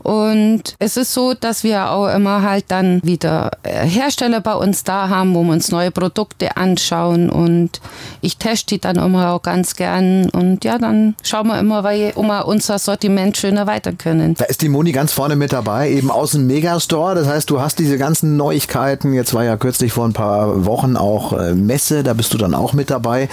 Und 0.03 0.75
es 0.79 0.97
ist 0.97 1.13
so, 1.13 1.35
dass 1.35 1.65
wir 1.65 1.91
auch 1.91 2.09
immer 2.09 2.43
halt 2.43 2.67
dann 2.69 3.01
wieder 3.03 3.51
äh, 3.63 3.85
Hersteller 3.87 4.41
bei 4.41 4.55
uns 4.55 4.85
da 4.85 5.09
haben, 5.09 5.35
wo 5.35 5.43
wir 5.43 5.53
uns 5.53 5.71
neue 5.71 5.91
Produkte 5.91 6.57
anschauen. 6.57 7.31
Und 7.31 7.81
ich 8.21 8.37
teste 8.37 8.75
die 8.75 8.81
dann 8.81 8.97
immer 8.97 9.33
auch 9.33 9.43
ganz 9.43 9.75
gern. 9.75 10.31
Und 10.31 10.65
ja, 10.65 10.79
dann 10.79 11.15
schauen 11.23 11.49
wir 11.49 11.59
immer, 11.59 11.85
weil 11.85 12.13
wir 12.17 12.47
unser 12.47 12.79
Sortiment 12.79 13.37
schön 13.37 13.57
erweitern 13.57 13.99
können. 13.99 14.35
Da 14.35 14.45
ist 14.45 14.63
die 14.63 14.69
Moni 14.69 14.93
ganz 14.93 15.13
vorne 15.13 15.37
mit 15.37 15.53
dabei, 15.53 15.91
eben 15.91 16.11
aus 16.11 16.33
dem 16.33 16.47
Megastore, 16.47 17.15
das 17.15 17.27
heißt, 17.27 17.48
du 17.49 17.61
hast 17.61 17.79
diese 17.79 17.99
ganzen 17.99 18.37
Neuigkeiten. 18.37 19.13
Jetzt 19.13 19.35
war 19.35 19.43
ja 19.43 19.57
kürzlich 19.57 19.93
vor 19.93 20.05
ein 20.05 20.13
paar 20.13 20.67
Wochen 20.67 20.97
auch 20.97 21.33
äh, 21.33 21.55
Messe, 21.55 22.03
da 22.03 22.13
bist 22.13 22.33
du 22.35 22.39
dann 22.39 22.55
auch 22.55 22.75
mit 22.75 22.91
dabei. 22.91 23.29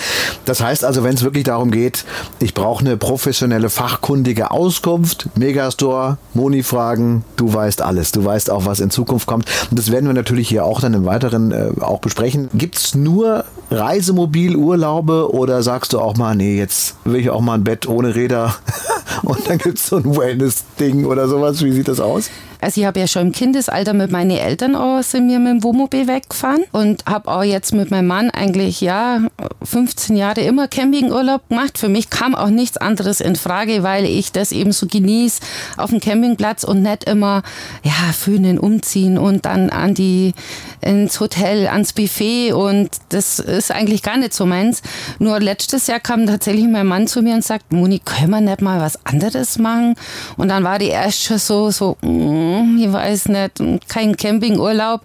Das 0.45 0.61
heißt 0.61 0.85
also, 0.85 1.03
wenn 1.03 1.15
es 1.15 1.23
wirklich 1.23 1.43
darum 1.43 1.69
geht, 1.69 2.05
ich 2.39 2.53
brauche 2.53 2.83
eine 2.83 2.97
professionelle, 2.97 3.69
fachkundige 3.69 4.51
Auskunft, 4.51 5.27
Megastore, 5.35 6.17
Moni 6.33 6.63
fragen, 6.63 7.25
du 7.35 7.53
weißt 7.53 7.81
alles. 7.81 8.11
Du 8.11 8.23
weißt 8.23 8.49
auch, 8.49 8.65
was 8.65 8.79
in 8.79 8.89
Zukunft 8.89 9.27
kommt. 9.27 9.45
Und 9.69 9.77
das 9.77 9.91
werden 9.91 10.07
wir 10.07 10.13
natürlich 10.13 10.47
hier 10.47 10.65
auch 10.65 10.79
dann 10.79 10.93
im 10.93 11.05
Weiteren 11.05 11.51
äh, 11.51 11.71
auch 11.81 11.99
besprechen. 11.99 12.49
Gibt 12.53 12.77
es 12.77 12.95
nur 12.95 13.43
Reisemobilurlaube 13.69 15.33
oder 15.33 15.61
sagst 15.61 15.93
du 15.93 15.99
auch 15.99 16.15
mal, 16.15 16.35
nee, 16.35 16.57
jetzt 16.57 16.95
will 17.03 17.19
ich 17.19 17.29
auch 17.29 17.41
mal 17.41 17.55
ein 17.55 17.63
Bett 17.63 17.87
ohne 17.87 18.15
Räder 18.15 18.55
und 19.23 19.49
dann 19.49 19.57
gibt 19.57 19.79
es 19.79 19.87
so 19.87 19.97
ein 19.97 20.15
Wellness-Ding 20.15 21.05
oder 21.05 21.27
sowas? 21.27 21.63
Wie 21.63 21.71
sieht 21.71 21.87
das 21.87 21.99
aus? 21.99 22.29
Also 22.65 22.81
ich 22.81 22.87
habe 22.87 22.99
ja 22.99 23.05
schon 23.05 23.27
im 23.27 23.31
Kindesalter 23.31 23.93
mit 23.93 24.09
meinen 24.09 24.31
Eltern 24.31 24.75
auch, 24.75 25.03
sind 25.03 25.29
wir 25.29 25.37
mit 25.37 25.51
dem 25.51 25.63
Wohnmobil 25.63 26.07
weggefahren 26.07 26.63
und 26.71 27.05
habe 27.05 27.29
auch 27.29 27.43
jetzt 27.43 27.75
mit 27.75 27.91
meinem 27.91 28.07
Mann 28.07 28.31
eigentlich 28.31 28.81
ja 28.81 29.19
15 29.61 30.15
Jahre 30.15 30.41
immer 30.41 30.67
Campingurlaub 30.67 31.47
gemacht. 31.47 31.77
Für 31.77 31.89
mich 31.89 32.09
kam 32.09 32.33
auch 32.33 32.49
nichts 32.49 32.77
anderes 32.77 33.21
in 33.21 33.35
Frage, 33.35 33.83
weil 33.83 34.05
ich 34.05 34.31
das 34.31 34.51
eben 34.51 34.71
so 34.71 34.87
genieße 34.87 35.41
auf 35.77 35.91
dem 35.91 35.99
Campingplatz 35.99 36.63
und 36.63 36.81
nicht 36.81 37.03
immer 37.03 37.43
ja 37.83 37.91
föhnen, 38.17 38.57
umziehen 38.57 39.19
und 39.19 39.45
dann 39.45 39.69
an 39.69 39.93
die 39.93 40.33
ins 40.81 41.19
Hotel, 41.19 41.67
ans 41.67 41.93
Buffet 41.93 42.53
und 42.53 42.89
das 43.09 43.37
ist 43.37 43.71
eigentlich 43.71 44.01
gar 44.01 44.17
nicht 44.17 44.33
so 44.33 44.47
meins. 44.47 44.81
Nur 45.19 45.39
letztes 45.39 45.85
Jahr 45.85 45.99
kam 45.99 46.25
tatsächlich 46.25 46.65
mein 46.65 46.87
Mann 46.87 47.05
zu 47.05 47.21
mir 47.21 47.35
und 47.35 47.43
sagt, 47.43 47.71
Moni, 47.71 47.99
können 47.99 48.31
wir 48.31 48.41
nicht 48.41 48.61
mal 48.61 48.79
was 48.79 49.05
anderes 49.05 49.59
machen? 49.59 49.93
Und 50.35 50.47
dann 50.47 50.63
war 50.63 50.79
die 50.79 50.87
erst 50.87 51.21
schon 51.23 51.37
so, 51.37 51.69
so, 51.69 51.97
mm, 52.01 52.54
ich 52.77 52.91
weiß 52.91 53.29
nicht, 53.29 53.63
kein 53.87 54.15
Campingurlaub 54.15 55.01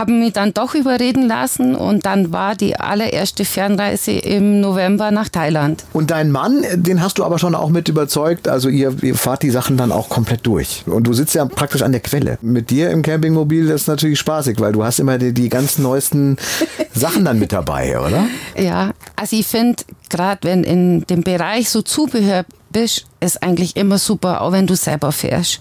habe 0.00 0.12
mich 0.12 0.32
dann 0.32 0.54
doch 0.54 0.74
überreden 0.74 1.28
lassen 1.28 1.74
und 1.74 2.06
dann 2.06 2.32
war 2.32 2.54
die 2.54 2.76
allererste 2.76 3.44
Fernreise 3.44 4.12
im 4.12 4.60
November 4.60 5.10
nach 5.10 5.28
Thailand. 5.28 5.84
Und 5.92 6.10
dein 6.10 6.30
Mann, 6.30 6.64
den 6.74 7.02
hast 7.02 7.18
du 7.18 7.24
aber 7.24 7.38
schon 7.38 7.54
auch 7.54 7.68
mit 7.68 7.88
überzeugt, 7.88 8.48
also 8.48 8.70
ihr, 8.70 8.94
ihr 9.02 9.14
fahrt 9.14 9.42
die 9.42 9.50
Sachen 9.50 9.76
dann 9.76 9.92
auch 9.92 10.08
komplett 10.08 10.46
durch. 10.46 10.84
Und 10.86 11.06
du 11.06 11.12
sitzt 11.12 11.34
ja 11.34 11.44
praktisch 11.44 11.82
an 11.82 11.92
der 11.92 12.00
Quelle. 12.00 12.38
Mit 12.40 12.70
dir 12.70 12.90
im 12.90 13.02
Campingmobil 13.02 13.66
das 13.66 13.82
ist 13.82 13.88
natürlich 13.88 14.18
spaßig, 14.18 14.58
weil 14.60 14.72
du 14.72 14.82
hast 14.82 15.00
immer 15.00 15.18
die, 15.18 15.34
die 15.34 15.50
ganz 15.50 15.76
neuesten 15.76 16.38
Sachen 16.94 17.26
dann 17.26 17.38
mit 17.38 17.52
dabei, 17.52 18.00
oder? 18.00 18.26
Ja, 18.56 18.92
also 19.16 19.36
ich 19.36 19.46
finde, 19.46 19.82
gerade 20.08 20.40
wenn 20.42 20.64
in 20.64 21.04
dem 21.06 21.22
Bereich 21.22 21.68
so 21.68 21.82
Zubehör 21.82 22.44
bist, 22.70 23.06
ist 23.20 23.42
eigentlich 23.42 23.76
immer 23.76 23.98
super, 23.98 24.40
auch 24.40 24.52
wenn 24.52 24.66
du 24.66 24.74
selber 24.74 25.12
fährst. 25.12 25.60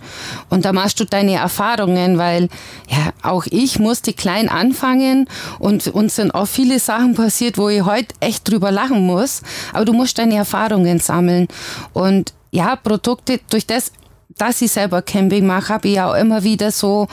Und 0.49 0.65
da 0.65 0.73
machst 0.73 0.99
du 0.99 1.05
deine 1.05 1.35
Erfahrungen, 1.35 2.17
weil 2.17 2.49
ja, 2.87 3.11
auch 3.23 3.45
ich 3.49 3.79
musste 3.79 4.13
klein 4.13 4.49
anfangen 4.49 5.27
und 5.59 5.87
uns 5.87 6.15
sind 6.15 6.33
auch 6.33 6.47
viele 6.47 6.79
Sachen 6.79 7.15
passiert, 7.15 7.57
wo 7.57 7.69
ich 7.69 7.83
heute 7.83 8.15
echt 8.19 8.49
drüber 8.49 8.71
lachen 8.71 9.05
muss. 9.05 9.41
Aber 9.73 9.85
du 9.85 9.93
musst 9.93 10.17
deine 10.17 10.35
Erfahrungen 10.35 10.99
sammeln. 10.99 11.47
Und 11.93 12.33
ja, 12.51 12.75
Produkte, 12.75 13.39
durch 13.49 13.67
das, 13.67 13.91
dass 14.37 14.61
ich 14.61 14.71
selber 14.71 15.01
Camping 15.01 15.45
mache, 15.45 15.73
habe 15.73 15.87
ich 15.87 15.95
ja 15.95 16.09
auch 16.09 16.15
immer 16.15 16.43
wieder 16.43 16.71
so 16.71 17.07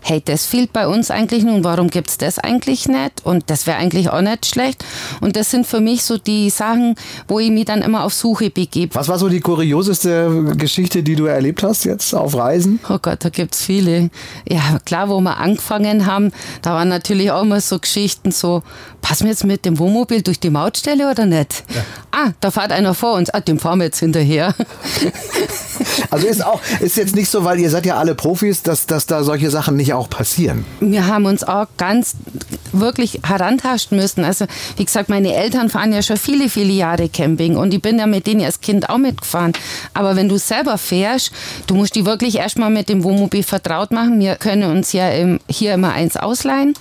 hey, 0.00 0.22
das 0.24 0.46
fehlt 0.46 0.72
bei 0.72 0.86
uns 0.86 1.10
eigentlich 1.10 1.44
nun, 1.44 1.64
warum 1.64 1.88
gibt 1.88 2.10
es 2.10 2.18
das 2.18 2.38
eigentlich 2.38 2.88
nicht? 2.88 3.24
Und 3.24 3.50
das 3.50 3.66
wäre 3.66 3.78
eigentlich 3.78 4.10
auch 4.10 4.20
nicht 4.20 4.46
schlecht. 4.46 4.84
Und 5.20 5.36
das 5.36 5.50
sind 5.50 5.66
für 5.66 5.80
mich 5.80 6.02
so 6.02 6.18
die 6.18 6.50
Sachen, 6.50 6.94
wo 7.26 7.38
ich 7.38 7.50
mich 7.50 7.64
dann 7.64 7.82
immer 7.82 8.04
auf 8.04 8.14
Suche 8.14 8.50
begebe. 8.50 8.94
Was 8.94 9.08
war 9.08 9.18
so 9.18 9.28
die 9.28 9.40
kurioseste 9.40 10.54
Geschichte, 10.56 11.02
die 11.02 11.16
du 11.16 11.26
erlebt 11.26 11.62
hast 11.62 11.84
jetzt 11.84 12.14
auf 12.14 12.36
Reisen? 12.36 12.80
Oh 12.88 12.98
Gott, 13.00 13.24
da 13.24 13.28
gibt 13.28 13.54
es 13.54 13.62
viele. 13.62 14.10
Ja, 14.48 14.78
klar, 14.84 15.08
wo 15.08 15.20
wir 15.20 15.38
angefangen 15.38 16.06
haben, 16.06 16.32
da 16.62 16.74
waren 16.74 16.88
natürlich 16.88 17.30
auch 17.30 17.42
immer 17.42 17.60
so 17.60 17.78
Geschichten, 17.78 18.30
so, 18.30 18.62
passen 19.00 19.24
wir 19.24 19.30
jetzt 19.30 19.44
mit 19.44 19.64
dem 19.64 19.78
Wohnmobil 19.78 20.22
durch 20.22 20.40
die 20.40 20.50
Mautstelle 20.50 21.10
oder 21.10 21.26
nicht? 21.26 21.64
Ja. 21.74 21.82
Ah, 22.10 22.30
da 22.40 22.50
fährt 22.50 22.72
einer 22.72 22.94
vor 22.94 23.14
uns, 23.14 23.30
ah, 23.30 23.40
dem 23.40 23.58
fahren 23.58 23.78
wir 23.78 23.86
jetzt 23.86 24.00
hinterher. 24.00 24.54
Also 26.10 26.26
ist 26.26 26.44
auch, 26.44 26.60
ist 26.80 26.96
jetzt 26.96 27.14
nicht 27.14 27.30
so, 27.30 27.44
weil 27.44 27.60
ihr 27.60 27.70
seid 27.70 27.86
ja 27.86 27.96
alle 27.96 28.14
Profis, 28.14 28.62
dass, 28.62 28.86
dass 28.86 29.06
da 29.06 29.22
solche 29.22 29.50
Sachen 29.50 29.76
nicht 29.76 29.87
auch 29.92 30.08
passieren. 30.10 30.64
Wir 30.80 31.06
haben 31.06 31.26
uns 31.26 31.44
auch 31.44 31.66
ganz 31.76 32.16
wirklich 32.72 33.20
herantasten 33.24 33.98
müssen. 33.98 34.24
Also 34.24 34.46
wie 34.76 34.84
gesagt, 34.84 35.08
meine 35.08 35.34
Eltern 35.34 35.70
fahren 35.70 35.92
ja 35.92 36.02
schon 36.02 36.16
viele, 36.16 36.48
viele 36.48 36.72
Jahre 36.72 37.08
Camping 37.08 37.56
und 37.56 37.72
ich 37.72 37.82
bin 37.82 37.98
ja 37.98 38.06
mit 38.06 38.26
denen 38.26 38.44
als 38.44 38.60
Kind 38.60 38.88
auch 38.90 38.98
mitgefahren. 38.98 39.52
Aber 39.94 40.16
wenn 40.16 40.28
du 40.28 40.38
selber 40.38 40.78
fährst, 40.78 41.32
du 41.66 41.74
musst 41.74 41.94
die 41.94 42.04
wirklich 42.04 42.36
erstmal 42.36 42.70
mit 42.70 42.88
dem 42.88 43.04
Wohnmobil 43.04 43.42
vertraut 43.42 43.90
machen. 43.90 44.20
Wir 44.20 44.36
können 44.36 44.70
uns 44.70 44.92
ja 44.92 45.08
hier 45.48 45.74
immer 45.74 45.92
eins 45.92 46.16
ausleihen 46.16 46.74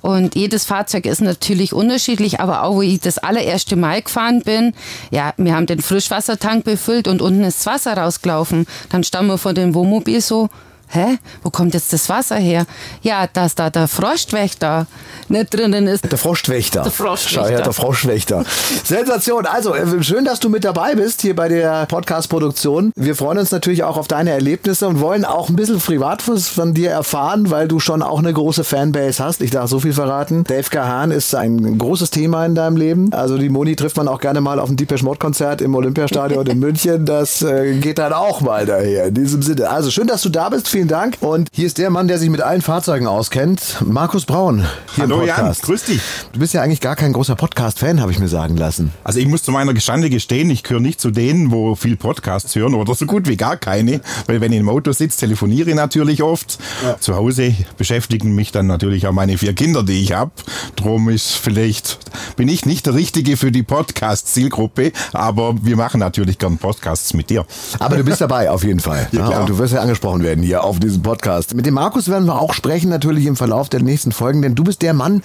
und 0.00 0.34
jedes 0.34 0.64
Fahrzeug 0.64 1.06
ist 1.06 1.20
natürlich 1.20 1.72
unterschiedlich, 1.72 2.40
aber 2.40 2.62
auch 2.62 2.76
wo 2.76 2.82
ich 2.82 3.00
das 3.00 3.18
allererste 3.18 3.76
Mal 3.76 4.02
gefahren 4.02 4.42
bin, 4.42 4.74
ja, 5.10 5.34
wir 5.36 5.54
haben 5.54 5.66
den 5.66 5.80
Frischwassertank 5.80 6.64
befüllt 6.64 7.08
und 7.08 7.20
unten 7.22 7.44
ist 7.44 7.66
das 7.66 7.74
Wasser 7.74 7.96
rausgelaufen. 7.96 8.66
Dann 8.90 9.04
standen 9.04 9.30
wir 9.30 9.38
vor 9.38 9.52
dem 9.52 9.74
Wohnmobil 9.74 10.20
so, 10.20 10.48
hä, 10.92 11.18
wo 11.42 11.50
kommt 11.50 11.74
jetzt 11.74 11.92
das 11.92 12.08
Wasser 12.08 12.36
her? 12.36 12.66
Ja, 13.02 13.26
dass 13.32 13.54
da 13.54 13.70
der 13.70 13.88
Frostwächter 13.88 14.86
nicht 15.28 15.54
drinnen 15.54 15.86
ist. 15.86 16.10
Der 16.10 16.18
Frostwächter. 16.18 16.82
Der 16.82 16.92
Frostwächter. 16.92 17.42
Schau 17.42 17.48
her, 17.48 17.62
der 17.62 17.72
Frostwächter. 17.72 18.44
Sensation. 18.84 19.46
Also, 19.46 19.74
äh, 19.74 20.02
schön, 20.02 20.24
dass 20.24 20.40
du 20.40 20.48
mit 20.48 20.64
dabei 20.64 20.94
bist 20.94 21.22
hier 21.22 21.34
bei 21.34 21.48
der 21.48 21.86
Podcast-Produktion. 21.86 22.92
Wir 22.96 23.16
freuen 23.16 23.38
uns 23.38 23.50
natürlich 23.50 23.82
auch 23.84 23.96
auf 23.96 24.08
deine 24.08 24.30
Erlebnisse 24.30 24.86
und 24.86 25.00
wollen 25.00 25.24
auch 25.24 25.48
ein 25.48 25.56
bisschen 25.56 25.78
privat 25.78 26.22
von 26.22 26.74
dir 26.74 26.90
erfahren, 26.90 27.50
weil 27.50 27.68
du 27.68 27.80
schon 27.80 28.02
auch 28.02 28.18
eine 28.18 28.32
große 28.32 28.64
Fanbase 28.64 29.24
hast. 29.24 29.40
Ich 29.40 29.50
darf 29.50 29.70
so 29.70 29.80
viel 29.80 29.92
verraten. 29.92 30.44
Dave 30.44 30.68
Kahan 30.68 31.10
ist 31.10 31.34
ein 31.34 31.78
großes 31.78 32.10
Thema 32.10 32.44
in 32.44 32.54
deinem 32.54 32.76
Leben. 32.76 33.12
Also, 33.12 33.38
die 33.38 33.48
Moni 33.48 33.76
trifft 33.76 33.96
man 33.96 34.08
auch 34.08 34.20
gerne 34.20 34.40
mal 34.40 34.58
auf 34.60 34.68
dem 34.68 34.76
Deepesh 34.76 35.02
Mode 35.02 35.18
Konzert 35.18 35.60
im 35.62 35.74
Olympiastadion 35.74 36.46
in 36.46 36.58
München. 36.60 37.06
Das 37.06 37.42
äh, 37.42 37.74
geht 37.78 37.98
dann 37.98 38.12
auch 38.12 38.40
mal 38.42 38.66
daher. 38.66 39.06
In 39.06 39.14
diesem 39.14 39.42
Sinne. 39.42 39.70
Also, 39.70 39.90
schön, 39.90 40.06
dass 40.06 40.22
du 40.22 40.28
da 40.28 40.48
bist. 40.48 40.68
Vielen 40.68 40.81
Dank. 40.88 41.18
Und 41.20 41.48
hier 41.52 41.66
ist 41.66 41.78
der 41.78 41.90
Mann, 41.90 42.08
der 42.08 42.18
sich 42.18 42.30
mit 42.30 42.40
allen 42.40 42.62
Fahrzeugen 42.62 43.06
auskennt. 43.06 43.78
Markus 43.84 44.24
Braun. 44.24 44.66
Hier 44.94 45.04
Hallo 45.04 45.20
im 45.20 45.26
Jan, 45.26 45.54
grüß 45.60 45.84
dich. 45.84 46.00
Du 46.32 46.40
bist 46.40 46.54
ja 46.54 46.62
eigentlich 46.62 46.80
gar 46.80 46.96
kein 46.96 47.12
großer 47.12 47.36
Podcast-Fan, 47.36 48.00
habe 48.00 48.12
ich 48.12 48.18
mir 48.18 48.28
sagen 48.28 48.56
lassen. 48.56 48.92
Also 49.04 49.18
ich 49.18 49.26
muss 49.26 49.42
zu 49.42 49.50
meiner 49.50 49.74
Gestande 49.74 50.10
gestehen, 50.10 50.50
ich 50.50 50.62
gehöre 50.62 50.80
nicht 50.80 51.00
zu 51.00 51.10
denen, 51.10 51.50
wo 51.50 51.74
viel 51.74 51.96
Podcasts 51.96 52.54
hören 52.54 52.74
oder 52.74 52.94
so 52.94 53.06
gut 53.06 53.28
wie 53.28 53.36
gar 53.36 53.56
keine, 53.56 54.00
weil 54.26 54.40
wenn 54.40 54.52
ich 54.52 54.60
im 54.60 54.68
Auto 54.68 54.92
sitze, 54.92 55.20
telefoniere 55.20 55.70
ich 55.70 55.76
natürlich 55.76 56.22
oft. 56.22 56.58
Zu 57.00 57.14
Hause 57.14 57.54
beschäftigen 57.76 58.34
mich 58.34 58.52
dann 58.52 58.66
natürlich 58.66 59.06
auch 59.06 59.12
meine 59.12 59.38
vier 59.38 59.54
Kinder, 59.54 59.82
die 59.82 60.02
ich 60.02 60.12
habe. 60.12 60.32
Drum 60.76 61.08
ist 61.08 61.32
vielleicht, 61.32 61.98
bin 62.36 62.48
ich 62.48 62.66
nicht 62.66 62.86
der 62.86 62.94
Richtige 62.94 63.36
für 63.36 63.52
die 63.52 63.62
Podcast-Zielgruppe, 63.62 64.92
aber 65.12 65.54
wir 65.62 65.76
machen 65.76 66.00
natürlich 66.00 66.38
gern 66.38 66.58
Podcasts 66.58 67.14
mit 67.14 67.30
dir. 67.30 67.46
Aber 67.78 67.96
du 67.96 68.04
bist 68.04 68.20
dabei 68.20 68.50
auf 68.50 68.64
jeden 68.64 68.80
Fall. 68.80 69.08
Ja, 69.12 69.26
klar. 69.26 69.40
und 69.40 69.48
du 69.48 69.58
wirst 69.58 69.74
ja 69.74 69.80
angesprochen 69.80 70.22
werden 70.22 70.42
hier 70.42 70.64
auf 70.72 70.80
diesem 70.80 71.02
Podcast. 71.02 71.54
Mit 71.54 71.66
dem 71.66 71.74
Markus 71.74 72.08
werden 72.08 72.24
wir 72.24 72.40
auch 72.40 72.54
sprechen, 72.54 72.88
natürlich 72.88 73.26
im 73.26 73.36
Verlauf 73.36 73.68
der 73.68 73.82
nächsten 73.82 74.10
Folgen, 74.10 74.40
denn 74.40 74.54
du 74.54 74.64
bist 74.64 74.80
der 74.80 74.94
Mann 74.94 75.20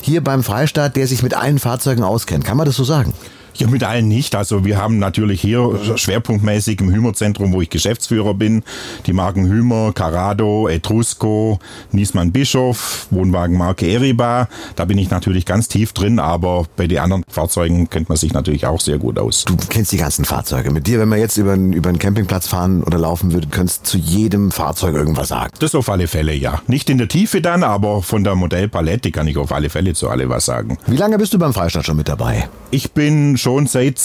hier 0.00 0.22
beim 0.22 0.44
Freistaat, 0.44 0.94
der 0.94 1.08
sich 1.08 1.24
mit 1.24 1.34
allen 1.34 1.58
Fahrzeugen 1.58 2.04
auskennt. 2.04 2.44
Kann 2.44 2.56
man 2.56 2.66
das 2.66 2.76
so 2.76 2.84
sagen? 2.84 3.12
Ja, 3.54 3.68
mit 3.68 3.84
allen 3.84 4.08
nicht. 4.08 4.34
Also 4.34 4.64
wir 4.64 4.78
haben 4.78 4.98
natürlich 4.98 5.40
hier 5.40 5.78
schwerpunktmäßig 5.96 6.80
im 6.80 6.90
Hümer-Zentrum, 6.92 7.52
wo 7.52 7.60
ich 7.60 7.70
Geschäftsführer 7.70 8.34
bin, 8.34 8.62
die 9.06 9.12
Marken 9.12 9.46
Hümer, 9.46 9.92
Carado, 9.92 10.68
Etrusco, 10.68 11.58
Niesmann 11.90 12.32
Bischof, 12.32 13.06
Wohnwagenmarke 13.10 13.86
Eriba. 13.86 14.48
Da 14.76 14.84
bin 14.84 14.98
ich 14.98 15.10
natürlich 15.10 15.46
ganz 15.46 15.68
tief 15.68 15.92
drin, 15.92 16.18
aber 16.18 16.64
bei 16.76 16.86
den 16.86 16.98
anderen 16.98 17.24
Fahrzeugen 17.28 17.88
kennt 17.90 18.08
man 18.08 18.16
sich 18.18 18.32
natürlich 18.32 18.66
auch 18.66 18.80
sehr 18.80 18.98
gut 18.98 19.18
aus. 19.18 19.44
Du 19.44 19.56
kennst 19.68 19.92
die 19.92 19.96
ganzen 19.98 20.24
Fahrzeuge. 20.24 20.70
Mit 20.70 20.86
dir, 20.86 20.98
wenn 20.98 21.08
man 21.08 21.18
jetzt 21.18 21.36
über, 21.36 21.52
einen- 21.52 21.72
über 21.72 21.88
einen 21.88 21.98
Campingplatz 21.98 22.46
fahren 22.48 22.82
oder 22.82 22.98
laufen 22.98 23.32
würde, 23.32 23.48
könntest 23.48 23.86
zu 23.86 23.98
jedem 23.98 24.50
Fahrzeug 24.50 24.94
irgendwas 24.94 25.28
sagen. 25.28 25.52
Das 25.58 25.74
auf 25.74 25.88
alle 25.88 26.08
Fälle, 26.08 26.34
ja. 26.34 26.62
Nicht 26.66 26.90
in 26.90 26.98
der 26.98 27.08
Tiefe 27.08 27.40
dann, 27.40 27.62
aber 27.64 28.02
von 28.02 28.24
der 28.24 28.34
Modellpalette 28.34 29.10
kann 29.10 29.26
ich 29.28 29.36
auf 29.36 29.52
alle 29.52 29.68
Fälle 29.70 29.94
zu 29.94 30.08
alle 30.08 30.28
was 30.28 30.46
sagen. 30.46 30.78
Wie 30.86 30.96
lange 30.96 31.18
bist 31.18 31.34
du 31.34 31.38
beim 31.38 31.52
Freistaat 31.52 31.86
schon 31.86 31.96
mit 31.96 32.08
dabei? 32.08 32.48
Ich 32.70 32.92
bin 32.92 33.36
schon 33.42 33.66
seit 33.66 33.98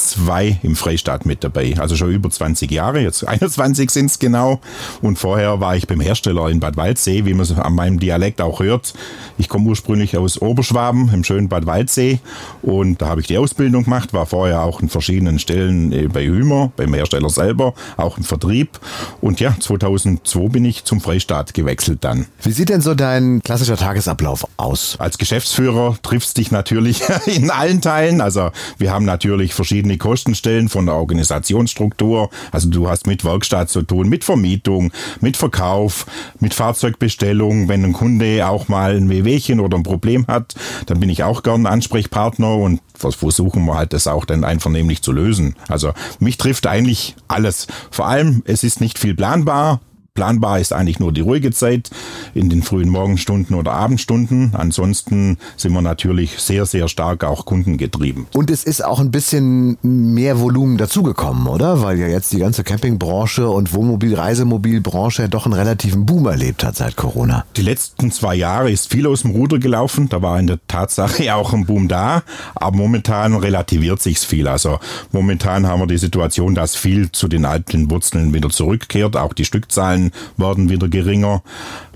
2002 0.00 0.60
im 0.62 0.76
Freistaat 0.76 1.26
mit 1.26 1.44
dabei. 1.44 1.74
Also 1.78 1.96
schon 1.96 2.10
über 2.10 2.30
20 2.30 2.70
Jahre, 2.70 3.00
jetzt 3.00 3.26
21 3.26 3.90
sind 3.90 4.06
es 4.06 4.18
genau. 4.18 4.60
Und 5.02 5.18
vorher 5.18 5.60
war 5.60 5.76
ich 5.76 5.86
beim 5.86 6.00
Hersteller 6.00 6.48
in 6.48 6.60
Bad 6.60 6.76
Waldsee, 6.76 7.24
wie 7.24 7.34
man 7.34 7.42
es 7.42 7.52
an 7.52 7.74
meinem 7.74 8.00
Dialekt 8.00 8.40
auch 8.40 8.60
hört. 8.60 8.94
Ich 9.38 9.48
komme 9.48 9.68
ursprünglich 9.68 10.16
aus 10.16 10.40
Oberschwaben, 10.40 11.10
im 11.12 11.24
schönen 11.24 11.48
Bad 11.48 11.66
Waldsee. 11.66 12.20
Und 12.62 13.02
da 13.02 13.08
habe 13.08 13.20
ich 13.20 13.26
die 13.26 13.38
Ausbildung 13.38 13.84
gemacht, 13.84 14.12
war 14.12 14.26
vorher 14.26 14.62
auch 14.62 14.80
in 14.80 14.88
verschiedenen 14.88 15.38
Stellen 15.38 15.92
äh, 15.92 16.08
bei 16.08 16.24
Hümer, 16.24 16.72
beim 16.76 16.94
Hersteller 16.94 17.30
selber, 17.30 17.74
auch 17.96 18.18
im 18.18 18.24
Vertrieb. 18.24 18.78
Und 19.20 19.40
ja, 19.40 19.54
2002 19.58 20.48
bin 20.48 20.64
ich 20.64 20.84
zum 20.84 21.00
Freistaat 21.00 21.54
gewechselt 21.54 21.98
dann. 22.02 22.26
Wie 22.42 22.52
sieht 22.52 22.68
denn 22.68 22.80
so 22.80 22.94
dein 22.94 23.42
klassischer 23.42 23.76
Tagesablauf 23.76 24.46
aus? 24.56 24.96
Als 24.98 25.18
Geschäftsführer 25.18 25.96
triffst 26.02 26.36
dich 26.36 26.50
natürlich 26.50 27.02
in 27.26 27.50
allen 27.50 27.80
Teilen. 27.80 28.20
Also 28.20 28.50
wir 28.78 28.92
haben 28.92 29.04
natürlich 29.04 29.54
verschiedene 29.54 29.89
Kostenstellen 29.98 30.68
von 30.68 30.86
der 30.86 30.94
Organisationsstruktur. 30.96 32.30
Also 32.52 32.68
du 32.68 32.88
hast 32.88 33.06
mit 33.06 33.24
Werkstatt 33.24 33.70
zu 33.70 33.82
tun, 33.82 34.08
mit 34.08 34.24
Vermietung, 34.24 34.92
mit 35.20 35.36
Verkauf, 35.36 36.06
mit 36.38 36.54
Fahrzeugbestellung. 36.54 37.68
Wenn 37.68 37.84
ein 37.84 37.92
Kunde 37.92 38.46
auch 38.48 38.68
mal 38.68 38.96
ein 38.96 39.08
Wehwehchen 39.08 39.60
oder 39.60 39.76
ein 39.76 39.82
Problem 39.82 40.26
hat, 40.26 40.54
dann 40.86 41.00
bin 41.00 41.10
ich 41.10 41.24
auch 41.24 41.42
gern 41.42 41.66
Ansprechpartner 41.66 42.56
und 42.56 42.80
vers- 42.94 43.14
versuchen 43.14 43.64
wir 43.64 43.74
halt 43.74 43.92
das 43.92 44.06
auch 44.06 44.24
dann 44.24 44.44
einvernehmlich 44.44 45.02
zu 45.02 45.12
lösen. 45.12 45.56
Also 45.68 45.92
mich 46.18 46.38
trifft 46.38 46.66
eigentlich 46.66 47.16
alles. 47.28 47.66
Vor 47.90 48.06
allem, 48.06 48.42
es 48.44 48.64
ist 48.64 48.80
nicht 48.80 48.98
viel 48.98 49.14
planbar. 49.14 49.80
Planbar 50.14 50.60
ist 50.60 50.72
eigentlich 50.72 50.98
nur 50.98 51.12
die 51.12 51.20
ruhige 51.20 51.50
Zeit 51.50 51.90
in 52.34 52.50
den 52.50 52.62
frühen 52.62 52.88
Morgenstunden 52.88 53.56
oder 53.56 53.72
Abendstunden. 53.72 54.52
Ansonsten 54.54 55.38
sind 55.56 55.72
wir 55.72 55.82
natürlich 55.82 56.38
sehr, 56.38 56.66
sehr 56.66 56.88
stark 56.88 57.24
auch 57.24 57.44
kundengetrieben. 57.44 58.26
Und 58.34 58.50
es 58.50 58.64
ist 58.64 58.84
auch 58.84 59.00
ein 59.00 59.10
bisschen 59.10 59.78
mehr 59.82 60.40
Volumen 60.40 60.78
dazugekommen, 60.78 61.46
oder? 61.46 61.82
Weil 61.82 61.98
ja 61.98 62.08
jetzt 62.08 62.32
die 62.32 62.38
ganze 62.38 62.64
Campingbranche 62.64 63.48
und 63.48 63.72
Wohnmobil, 63.72 64.14
Reisemobilbranche 64.14 65.22
ja 65.22 65.28
doch 65.28 65.46
einen 65.46 65.54
relativen 65.54 66.06
Boom 66.06 66.26
erlebt 66.26 66.64
hat 66.64 66.76
seit 66.76 66.96
Corona. 66.96 67.44
Die 67.56 67.62
letzten 67.62 68.10
zwei 68.10 68.34
Jahre 68.34 68.70
ist 68.70 68.90
viel 68.90 69.06
aus 69.06 69.22
dem 69.22 69.32
Ruder 69.32 69.58
gelaufen. 69.58 70.08
Da 70.08 70.22
war 70.22 70.38
in 70.38 70.46
der 70.46 70.58
Tatsache 70.66 71.34
auch 71.34 71.52
ein 71.52 71.66
Boom 71.66 71.88
da. 71.88 72.22
Aber 72.54 72.76
momentan 72.76 73.34
relativiert 73.34 74.02
sich's 74.02 74.24
viel. 74.24 74.48
Also 74.48 74.78
momentan 75.12 75.66
haben 75.66 75.80
wir 75.80 75.86
die 75.86 75.98
Situation, 75.98 76.54
dass 76.54 76.76
viel 76.76 77.12
zu 77.12 77.28
den 77.28 77.44
alten 77.44 77.90
Wurzeln 77.90 78.34
wieder 78.34 78.50
zurückkehrt. 78.50 79.16
Auch 79.16 79.34
die 79.34 79.44
Stückzahlen 79.44 79.99
werden 80.36 80.70
wieder 80.70 80.88
geringer. 80.88 81.42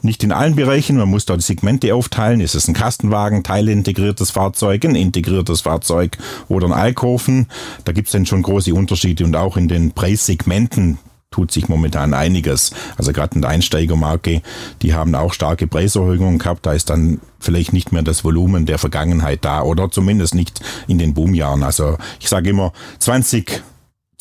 Nicht 0.03 0.23
in 0.23 0.33
allen 0.33 0.57
Bereichen. 0.57 0.97
Man 0.97 1.09
muss 1.09 1.25
da 1.25 1.37
die 1.37 1.43
Segmente 1.43 1.95
aufteilen. 1.95 2.41
Ist 2.41 2.55
es 2.55 2.69
ein 2.69 2.75
Kastenwagen, 2.75 3.43
teilintegriertes 3.43 4.31
Fahrzeug, 4.31 4.85
ein 4.85 4.95
integriertes 4.95 5.63
Fahrzeug 5.63 6.19
oder 6.49 6.67
ein 6.67 6.73
Alkoven? 6.73 7.47
Da 7.85 7.93
gibt's 7.93 8.13
dann 8.13 8.27
schon 8.27 8.43
große 8.43 8.75
Unterschiede 8.75 9.25
und 9.25 9.35
auch 9.37 9.57
in 9.57 9.69
den 9.69 9.93
Preissegmenten 9.93 10.99
tut 11.35 11.51
sich 11.51 11.69
momentan 11.69 12.15
einiges. 12.15 12.71
Also 12.97 13.13
gerade 13.13 13.35
in 13.35 13.43
der 13.43 13.51
Einsteigermarke, 13.51 14.41
die 14.83 14.95
haben 14.95 15.17
auch 15.17 15.33
starke 15.33 15.67
Preiserhöhungen 15.67 16.39
gehabt. 16.39 16.65
Da 16.65 16.75
ist 16.75 16.91
dann 16.91 17.21
vielleicht 17.41 17.73
nicht 17.73 17.91
mehr 17.91 18.03
das 18.03 18.23
Volumen 18.25 18.67
der 18.67 18.79
Vergangenheit 18.79 19.45
da 19.45 19.63
oder 19.63 19.91
zumindest 19.91 20.37
nicht 20.37 20.61
in 20.87 20.99
den 20.99 21.13
Boomjahren. 21.13 21.65
Also 21.65 21.99
ich 22.21 22.29
sage 22.29 22.51
immer 22.51 22.73
20 23.01 23.63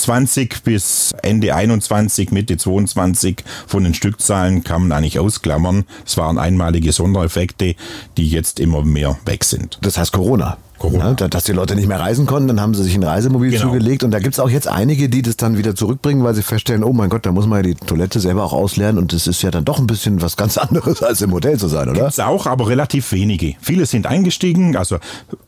20 0.03 0.63
bis 0.63 1.11
Ende 1.21 1.55
21, 1.55 2.31
Mitte 2.31 2.57
22 2.57 3.43
von 3.67 3.83
den 3.83 3.93
Stückzahlen 3.93 4.63
kann 4.63 4.83
man 4.87 4.91
eigentlich 4.91 5.19
ausklammern. 5.19 5.85
Es 6.05 6.17
waren 6.17 6.37
einmalige 6.37 6.91
Sondereffekte, 6.91 7.75
die 8.17 8.29
jetzt 8.29 8.59
immer 8.59 8.83
mehr 8.83 9.17
weg 9.25 9.43
sind. 9.43 9.79
Das 9.81 9.97
heißt 9.97 10.11
Corona. 10.11 10.57
Corona. 10.79 11.09
Ja, 11.09 11.13
da- 11.13 11.27
dass 11.29 11.45
die 11.45 11.53
Leute 11.53 11.75
nicht 11.75 11.87
mehr 11.87 11.99
reisen 12.01 12.25
konnten, 12.25 12.49
dann 12.49 12.59
haben 12.59 12.73
sie 12.73 12.83
sich 12.83 12.95
ein 12.95 13.03
Reisemobil 13.03 13.51
Genau. 13.51 13.63
zugelegt. 13.63 14.03
Und 14.03 14.11
da 14.11 14.19
gibt's 14.19 14.39
auch 14.39 14.49
jetzt 14.49 14.67
einige, 14.67 15.07
die 15.07 15.21
das 15.21 15.37
dann 15.37 15.57
wieder 15.57 15.75
zurückbringen, 15.75 16.23
weil 16.25 16.33
sie 16.35 16.43
feststellen, 16.43 16.83
oh 16.83 16.91
mein 16.91 17.09
Gott, 17.09 17.25
da 17.25 17.31
muss 17.31 17.47
man 17.47 17.59
ja 17.63 17.73
die 17.73 17.75
Toilette 17.85 18.19
selber 18.19 18.43
auch 18.43 18.51
ausleeren. 18.51 18.97
Und 18.97 19.13
das 19.13 19.25
ist 19.27 19.41
ja 19.43 19.51
dann 19.51 19.63
doch 19.63 19.79
ein 19.79 19.87
bisschen 19.87 20.21
was 20.21 20.35
ganz 20.35 20.57
anderes, 20.57 21.01
als 21.01 21.21
im 21.21 21.31
Hotel 21.31 21.57
zu 21.57 21.69
sein, 21.69 21.87
oder? 21.87 22.01
Gibt's 22.01 22.19
auch, 22.19 22.45
aber 22.47 22.67
relativ 22.67 23.13
wenige. 23.13 23.53
Viele 23.61 23.85
sind 23.85 24.07
eingestiegen, 24.07 24.75
also 24.75 24.97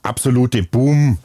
absolute 0.03 0.63
Boom. 0.63 1.17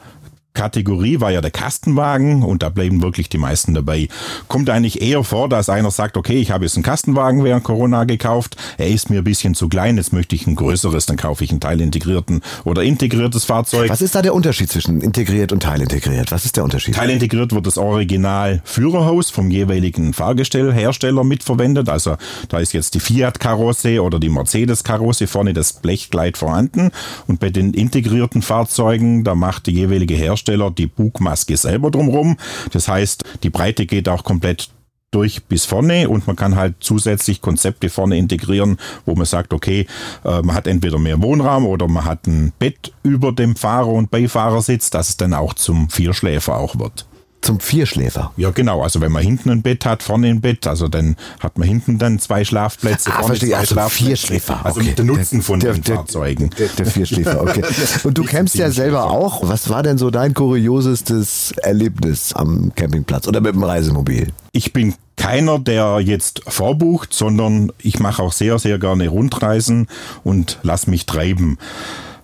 Kategorie 0.53 1.21
war 1.21 1.31
ja 1.31 1.39
der 1.39 1.51
Kastenwagen 1.51 2.43
und 2.43 2.61
da 2.61 2.69
bleiben 2.69 3.01
wirklich 3.01 3.29
die 3.29 3.37
meisten 3.37 3.73
dabei. 3.73 4.09
Kommt 4.47 4.69
eigentlich 4.69 5.01
eher 5.01 5.23
vor, 5.23 5.47
dass 5.47 5.69
einer 5.69 5.91
sagt, 5.91 6.17
okay, 6.17 6.39
ich 6.39 6.51
habe 6.51 6.65
jetzt 6.65 6.75
einen 6.75 6.83
Kastenwagen 6.83 7.43
während 7.43 7.63
Corona 7.63 8.03
gekauft, 8.03 8.57
er 8.77 8.89
ist 8.89 9.09
mir 9.09 9.19
ein 9.19 9.23
bisschen 9.23 9.55
zu 9.55 9.69
klein, 9.69 9.97
jetzt 9.97 10.11
möchte 10.11 10.35
ich 10.35 10.47
ein 10.47 10.55
größeres, 10.55 11.05
dann 11.05 11.15
kaufe 11.15 11.43
ich 11.43 11.51
einen 11.51 11.61
teilintegrierten 11.61 12.41
oder 12.65 12.83
integriertes 12.83 13.45
Fahrzeug. 13.45 13.89
Was 13.89 14.01
ist 14.01 14.13
da 14.13 14.21
der 14.21 14.33
Unterschied 14.33 14.69
zwischen 14.69 14.99
integriert 15.01 15.53
und 15.53 15.63
teilintegriert? 15.63 16.31
Was 16.31 16.43
ist 16.43 16.57
der 16.57 16.65
Unterschied? 16.65 16.95
Teilintegriert 16.95 17.53
wird 17.53 17.65
das 17.65 17.77
Original 17.77 18.61
Führerhaus 18.65 19.29
vom 19.29 19.51
jeweiligen 19.51 20.13
Fahrgestellhersteller 20.13 21.23
mitverwendet. 21.23 21.87
Also 21.87 22.17
da 22.49 22.59
ist 22.59 22.73
jetzt 22.73 22.93
die 22.95 22.99
Fiat-Karosse 22.99 24.03
oder 24.03 24.19
die 24.19 24.29
Mercedes-Karosse 24.29 25.27
vorne 25.27 25.53
das 25.53 25.73
Blechkleid 25.73 26.37
vorhanden. 26.37 26.91
Und 27.27 27.39
bei 27.39 27.49
den 27.49 27.73
integrierten 27.73 28.41
Fahrzeugen, 28.41 29.23
da 29.23 29.33
macht 29.33 29.67
der 29.67 29.73
jeweilige 29.73 30.15
Hersteller 30.15 30.40
die 30.45 30.87
Bugmaske 30.87 31.57
selber 31.57 31.91
drumrum. 31.91 32.37
Das 32.71 32.87
heißt, 32.87 33.23
die 33.43 33.49
Breite 33.49 33.85
geht 33.85 34.09
auch 34.09 34.23
komplett 34.23 34.69
durch 35.11 35.43
bis 35.43 35.65
vorne 35.65 36.07
und 36.09 36.25
man 36.25 36.37
kann 36.37 36.55
halt 36.55 36.75
zusätzlich 36.79 37.41
Konzepte 37.41 37.89
vorne 37.89 38.17
integrieren, 38.17 38.77
wo 39.05 39.13
man 39.13 39.25
sagt, 39.25 39.53
okay, 39.53 39.85
äh, 40.23 40.41
man 40.41 40.55
hat 40.55 40.67
entweder 40.67 40.97
mehr 40.97 41.21
Wohnraum 41.21 41.65
oder 41.65 41.87
man 41.87 42.05
hat 42.05 42.27
ein 42.27 42.53
Bett 42.57 42.93
über 43.03 43.33
dem 43.33 43.55
Fahrer 43.57 43.89
und 43.89 44.09
Beifahrersitz, 44.09 44.89
dass 44.89 45.09
es 45.09 45.17
dann 45.17 45.33
auch 45.33 45.53
zum 45.53 45.89
Vierschläfer 45.89 46.55
auch 46.55 46.79
wird. 46.79 47.05
Zum 47.41 47.59
Vierschläfer. 47.59 48.31
Ja, 48.37 48.51
genau. 48.51 48.83
Also 48.83 49.01
wenn 49.01 49.11
man 49.11 49.23
hinten 49.23 49.49
ein 49.49 49.61
Bett 49.63 49.83
hat, 49.85 50.03
vorne 50.03 50.27
ein 50.27 50.41
Bett, 50.41 50.67
also 50.67 50.87
dann 50.87 51.15
hat 51.39 51.57
man 51.57 51.67
hinten 51.67 51.97
dann 51.97 52.19
zwei 52.19 52.45
Schlafplätze, 52.45 53.11
Ah, 53.11 53.23
verstehe. 53.23 53.49
zwei 53.49 53.57
Also 53.57 53.73
Schlafplätze. 53.73 54.05
Vierschläfer. 54.05 54.65
Also 54.65 54.79
okay. 54.79 54.89
mit 54.89 54.99
dem 54.99 55.07
Nutzen 55.07 55.41
von 55.41 55.59
der, 55.59 55.73
den 55.73 55.83
der, 55.83 55.95
Fahrzeugen. 55.95 56.51
Der, 56.59 56.67
der 56.67 56.85
Vierschläfer, 56.85 57.41
okay. 57.41 57.63
Und 58.03 58.17
du 58.17 58.23
campst 58.23 58.55
ja 58.55 58.69
selber 58.69 59.09
auch. 59.09 59.47
Was 59.49 59.69
war 59.69 59.81
denn 59.83 59.97
so 59.97 60.11
dein 60.11 60.33
kuriosestes 60.33 61.53
Erlebnis 61.63 62.33
am 62.33 62.71
Campingplatz 62.75 63.27
oder 63.27 63.41
mit 63.41 63.55
dem 63.55 63.63
Reisemobil? 63.63 64.27
Ich 64.51 64.73
bin 64.73 64.93
keiner, 65.17 65.59
der 65.59 65.99
jetzt 65.99 66.41
vorbucht, 66.47 67.13
sondern 67.13 67.71
ich 67.79 67.99
mache 67.99 68.21
auch 68.23 68.33
sehr, 68.33 68.59
sehr 68.59 68.79
gerne 68.79 69.07
Rundreisen 69.07 69.87
und 70.23 70.59
lass 70.63 70.87
mich 70.87 71.05
treiben 71.05 71.57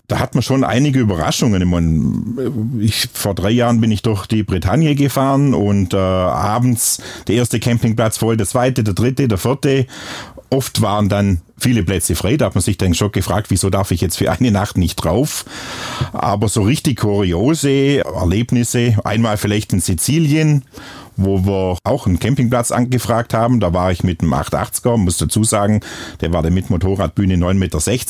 da 0.07 0.19
hat 0.19 0.35
man 0.35 0.41
schon 0.41 0.63
einige 0.63 0.99
Überraschungen. 0.99 1.61
Ich, 1.61 1.67
meine, 1.67 2.51
ich 2.79 3.09
vor 3.11 3.35
drei 3.35 3.51
Jahren 3.51 3.81
bin 3.81 3.91
ich 3.91 4.01
durch 4.01 4.25
die 4.25 4.43
Bretagne 4.43 4.95
gefahren 4.95 5.53
und 5.53 5.93
äh, 5.93 5.97
abends 5.97 7.01
der 7.27 7.35
erste 7.35 7.59
Campingplatz 7.59 8.17
voll, 8.17 8.37
der 8.37 8.47
zweite, 8.47 8.83
der 8.83 8.93
dritte, 8.93 9.27
der 9.27 9.37
vierte. 9.37 9.85
Oft 10.49 10.81
waren 10.81 11.09
dann 11.09 11.41
viele 11.57 11.83
Plätze 11.83 12.15
frei. 12.15 12.37
Da 12.37 12.45
hat 12.45 12.55
man 12.55 12.61
sich 12.61 12.77
dann 12.77 12.93
schon 12.93 13.11
gefragt, 13.11 13.47
wieso 13.49 13.69
darf 13.69 13.91
ich 13.91 13.99
jetzt 13.99 14.17
für 14.17 14.31
eine 14.31 14.49
Nacht 14.49 14.77
nicht 14.77 14.95
drauf? 14.95 15.43
Aber 16.13 16.47
so 16.47 16.61
richtig 16.61 17.01
kuriose 17.01 18.05
Erlebnisse, 18.05 18.95
einmal 19.03 19.35
vielleicht 19.35 19.73
in 19.73 19.81
Sizilien 19.81 20.63
wo 21.17 21.45
wir 21.45 21.77
auch 21.83 22.05
einen 22.05 22.19
Campingplatz 22.19 22.71
angefragt 22.71 23.33
haben. 23.33 23.59
Da 23.59 23.73
war 23.73 23.91
ich 23.91 24.03
mit 24.03 24.21
einem 24.21 24.33
880er, 24.33 24.97
muss 24.97 25.17
dazu 25.17 25.43
sagen, 25.43 25.81
der 26.21 26.31
war 26.31 26.43
der 26.43 26.51
mit 26.51 26.69
Motorradbühne 26.69 27.35
9,60 27.35 27.53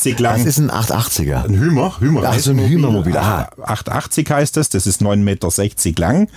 Meter 0.08 0.22
lang. 0.22 0.44
Das 0.44 0.46
ist 0.46 0.58
ein 0.58 0.70
880er. 0.70 1.44
Ein 1.44 1.58
Hümer, 1.58 1.98
Hümer. 1.98 2.22
Ach, 2.24 2.38
so 2.38 2.50
ein 2.50 2.58
Hümermobil. 2.58 3.16
Aha. 3.16 3.48
880 3.62 4.30
heißt 4.30 4.56
das, 4.56 4.68
das 4.68 4.86
ist 4.86 5.02
9,60 5.02 5.18
Meter 5.24 6.00
lang. 6.00 6.28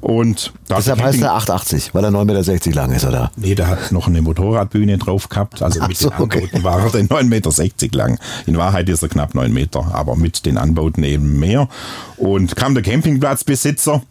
Und 0.00 0.52
Deshalb 0.68 1.00
heißt 1.00 1.22
er 1.22 1.34
880, 1.34 1.94
weil 1.94 2.04
er 2.04 2.10
9,60 2.10 2.52
Meter 2.52 2.70
lang 2.72 2.92
ist, 2.92 3.04
oder? 3.04 3.30
Nee, 3.36 3.54
der 3.54 3.68
hat 3.68 3.92
noch 3.92 4.08
eine 4.08 4.20
Motorradbühne 4.20 4.98
drauf 4.98 5.28
gehabt. 5.28 5.62
Also 5.62 5.80
mit 5.86 5.96
so, 5.96 6.08
den 6.08 6.14
Anbauten 6.14 6.48
okay. 6.48 6.64
war 6.64 6.84
er 6.84 6.90
den 6.90 7.08
9,60 7.08 7.24
Meter 7.24 7.96
lang. 7.96 8.18
In 8.46 8.56
Wahrheit 8.56 8.88
ist 8.88 9.02
er 9.02 9.08
knapp 9.08 9.34
9 9.34 9.52
Meter, 9.52 9.94
aber 9.94 10.16
mit 10.16 10.44
den 10.44 10.58
Anbauten 10.58 11.04
eben 11.04 11.38
mehr. 11.38 11.68
Und 12.16 12.56
kam 12.56 12.74
der 12.74 12.82
Campingplatzbesitzer 12.82 14.02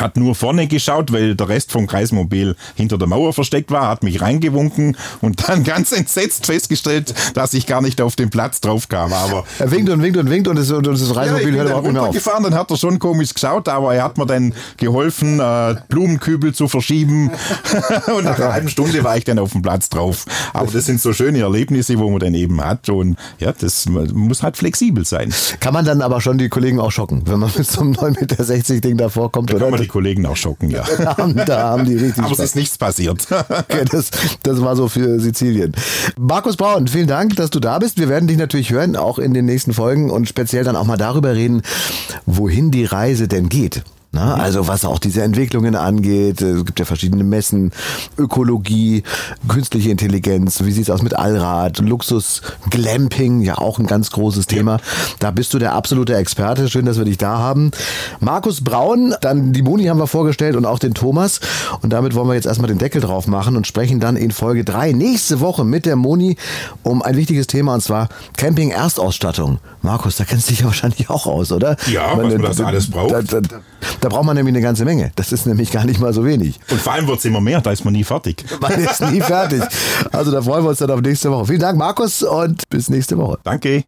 hat 0.00 0.16
nur 0.16 0.34
vorne 0.34 0.66
geschaut, 0.66 1.12
weil 1.12 1.34
der 1.34 1.48
Rest 1.48 1.72
vom 1.72 1.86
Kreismobil 1.86 2.56
hinter 2.74 2.98
der 2.98 3.08
Mauer 3.08 3.32
versteckt 3.32 3.70
war, 3.70 3.88
hat 3.88 4.02
mich 4.02 4.20
reingewunken 4.20 4.96
und 5.20 5.48
dann 5.48 5.64
ganz 5.64 5.92
entsetzt 5.92 6.46
festgestellt, 6.46 7.14
dass 7.34 7.54
ich 7.54 7.66
gar 7.66 7.82
nicht 7.82 8.00
auf 8.00 8.16
den 8.16 8.30
Platz 8.30 8.60
drauf 8.60 8.88
kam. 8.88 9.12
Aber 9.12 9.44
er 9.58 9.70
winkt 9.70 9.90
und 9.90 10.02
winkt 10.02 10.18
und 10.18 10.30
winkt 10.30 10.48
und 10.48 10.56
das, 10.56 10.70
und 10.70 10.86
das 10.86 11.14
Reisemobil 11.14 11.48
ja, 11.48 11.54
hört 11.54 11.68
überhaupt 11.68 11.86
nicht 11.88 11.98
auf. 11.98 12.14
gefahren, 12.14 12.42
dann 12.44 12.54
hat 12.54 12.70
er 12.70 12.76
schon 12.76 12.98
komisch 12.98 13.34
geschaut, 13.34 13.68
aber 13.68 13.94
er 13.94 14.04
hat 14.04 14.18
mir 14.18 14.26
dann 14.26 14.54
geholfen, 14.76 15.40
äh, 15.40 15.76
Blumenkübel 15.88 16.54
zu 16.54 16.68
verschieben 16.68 17.30
und 18.16 18.24
nach 18.24 18.38
einer 18.38 18.52
halben 18.52 18.68
Stunde 18.68 19.02
war 19.04 19.16
ich 19.16 19.24
dann 19.24 19.38
auf 19.38 19.52
dem 19.52 19.62
Platz 19.62 19.88
drauf. 19.88 20.26
Aber 20.52 20.70
das 20.70 20.86
sind 20.86 21.00
so 21.00 21.12
schöne 21.12 21.40
Erlebnisse, 21.40 21.98
wo 21.98 22.10
man 22.10 22.20
dann 22.20 22.34
eben 22.34 22.62
hat 22.62 22.88
und 22.88 23.16
ja, 23.38 23.52
das 23.52 23.86
muss 23.86 24.42
halt 24.42 24.56
flexibel 24.56 25.04
sein. 25.04 25.32
Kann 25.60 25.74
man 25.74 25.84
dann 25.84 26.02
aber 26.02 26.20
schon 26.20 26.38
die 26.38 26.48
Kollegen 26.48 26.80
auch 26.80 26.92
schocken, 26.92 27.22
wenn 27.26 27.40
man 27.40 27.50
mit 27.56 27.66
so 27.66 27.80
einem 27.80 27.92
9,60 27.92 28.72
Meter 28.72 28.80
Ding 28.80 28.96
davor 28.96 29.32
kommt, 29.32 29.50
da 29.50 29.56
oder? 29.56 29.85
Die 29.86 29.90
Kollegen 29.90 30.26
auch 30.26 30.36
schocken, 30.36 30.70
ja. 30.70 30.84
Da 30.98 31.16
haben, 31.16 31.34
da 31.34 31.62
haben 31.70 31.84
die 31.84 31.94
richtig 31.94 32.18
Aber 32.18 32.34
Spaß. 32.34 32.38
es 32.40 32.44
ist 32.46 32.56
nichts 32.56 32.78
passiert. 32.78 33.26
okay, 33.48 33.84
das, 33.90 34.10
das 34.42 34.60
war 34.60 34.74
so 34.76 34.88
für 34.88 35.20
Sizilien. 35.20 35.72
Markus 36.18 36.56
Braun, 36.56 36.88
vielen 36.88 37.06
Dank, 37.06 37.36
dass 37.36 37.50
du 37.50 37.60
da 37.60 37.78
bist. 37.78 37.98
Wir 37.98 38.08
werden 38.08 38.26
dich 38.26 38.36
natürlich 38.36 38.70
hören, 38.70 38.96
auch 38.96 39.18
in 39.18 39.32
den 39.34 39.44
nächsten 39.44 39.72
Folgen 39.72 40.10
und 40.10 40.28
speziell 40.28 40.64
dann 40.64 40.76
auch 40.76 40.84
mal 40.84 40.96
darüber 40.96 41.34
reden, 41.34 41.62
wohin 42.26 42.70
die 42.70 42.84
Reise 42.84 43.28
denn 43.28 43.48
geht. 43.48 43.82
Na, 44.16 44.32
also 44.36 44.66
was 44.66 44.86
auch 44.86 44.98
diese 44.98 45.22
Entwicklungen 45.22 45.74
angeht, 45.74 46.40
es 46.40 46.64
gibt 46.64 46.78
ja 46.78 46.86
verschiedene 46.86 47.22
Messen, 47.22 47.70
Ökologie, 48.16 49.02
künstliche 49.46 49.90
Intelligenz, 49.90 50.64
wie 50.64 50.72
sieht's 50.72 50.88
aus 50.88 51.02
mit 51.02 51.14
Allrad, 51.14 51.80
Luxus, 51.80 52.40
Glamping, 52.70 53.42
ja 53.42 53.58
auch 53.58 53.78
ein 53.78 53.86
ganz 53.86 54.10
großes 54.10 54.46
Thema. 54.46 54.78
Da 55.18 55.32
bist 55.32 55.52
du 55.52 55.58
der 55.58 55.74
absolute 55.74 56.16
Experte. 56.16 56.70
Schön, 56.70 56.86
dass 56.86 56.96
wir 56.96 57.04
dich 57.04 57.18
da 57.18 57.36
haben. 57.36 57.72
Markus 58.18 58.64
Braun, 58.64 59.14
dann 59.20 59.52
die 59.52 59.60
Moni 59.60 59.84
haben 59.84 59.98
wir 59.98 60.06
vorgestellt 60.06 60.56
und 60.56 60.64
auch 60.64 60.78
den 60.78 60.94
Thomas. 60.94 61.40
Und 61.82 61.92
damit 61.92 62.14
wollen 62.14 62.28
wir 62.28 62.36
jetzt 62.36 62.46
erstmal 62.46 62.68
den 62.68 62.78
Deckel 62.78 63.02
drauf 63.02 63.26
machen 63.26 63.54
und 63.54 63.66
sprechen 63.66 64.00
dann 64.00 64.16
in 64.16 64.30
Folge 64.30 64.64
drei 64.64 64.92
nächste 64.92 65.40
Woche 65.40 65.62
mit 65.66 65.84
der 65.84 65.96
Moni 65.96 66.38
um 66.82 67.02
ein 67.02 67.18
wichtiges 67.18 67.48
Thema 67.48 67.74
und 67.74 67.82
zwar 67.82 68.08
Camping 68.38 68.70
Erstausstattung. 68.70 69.58
Markus, 69.82 70.16
da 70.16 70.24
kennst 70.24 70.48
du 70.48 70.52
dich 70.52 70.60
ja 70.60 70.66
wahrscheinlich 70.66 71.10
auch 71.10 71.26
aus, 71.26 71.52
oder? 71.52 71.76
Ja, 71.86 72.16
was 72.16 72.32
man 72.32 72.42
das 72.42 72.60
alles 72.62 72.90
braucht. 72.90 73.12
Da, 73.12 73.20
da, 74.00 74.05
da 74.06 74.10
braucht 74.10 74.24
man 74.24 74.36
nämlich 74.36 74.54
eine 74.54 74.62
ganze 74.62 74.84
Menge. 74.84 75.10
Das 75.16 75.32
ist 75.32 75.46
nämlich 75.46 75.72
gar 75.72 75.84
nicht 75.84 75.98
mal 75.98 76.12
so 76.12 76.24
wenig. 76.24 76.60
Und 76.70 76.80
vor 76.80 76.92
allem 76.92 77.08
wird 77.08 77.18
es 77.18 77.24
immer 77.24 77.40
mehr, 77.40 77.60
da 77.60 77.72
ist 77.72 77.84
man 77.84 77.92
nie 77.92 78.04
fertig. 78.04 78.44
Man 78.60 78.72
ist 78.74 79.00
nie 79.00 79.20
fertig. 79.20 79.60
Also 80.12 80.30
da 80.30 80.40
freuen 80.42 80.64
wir 80.64 80.68
uns 80.70 80.78
dann 80.78 80.92
auf 80.92 81.00
nächste 81.00 81.28
Woche. 81.32 81.46
Vielen 81.46 81.60
Dank, 81.60 81.76
Markus, 81.76 82.22
und 82.22 82.62
bis 82.68 82.88
nächste 82.88 83.18
Woche. 83.18 83.38
Danke. 83.42 83.82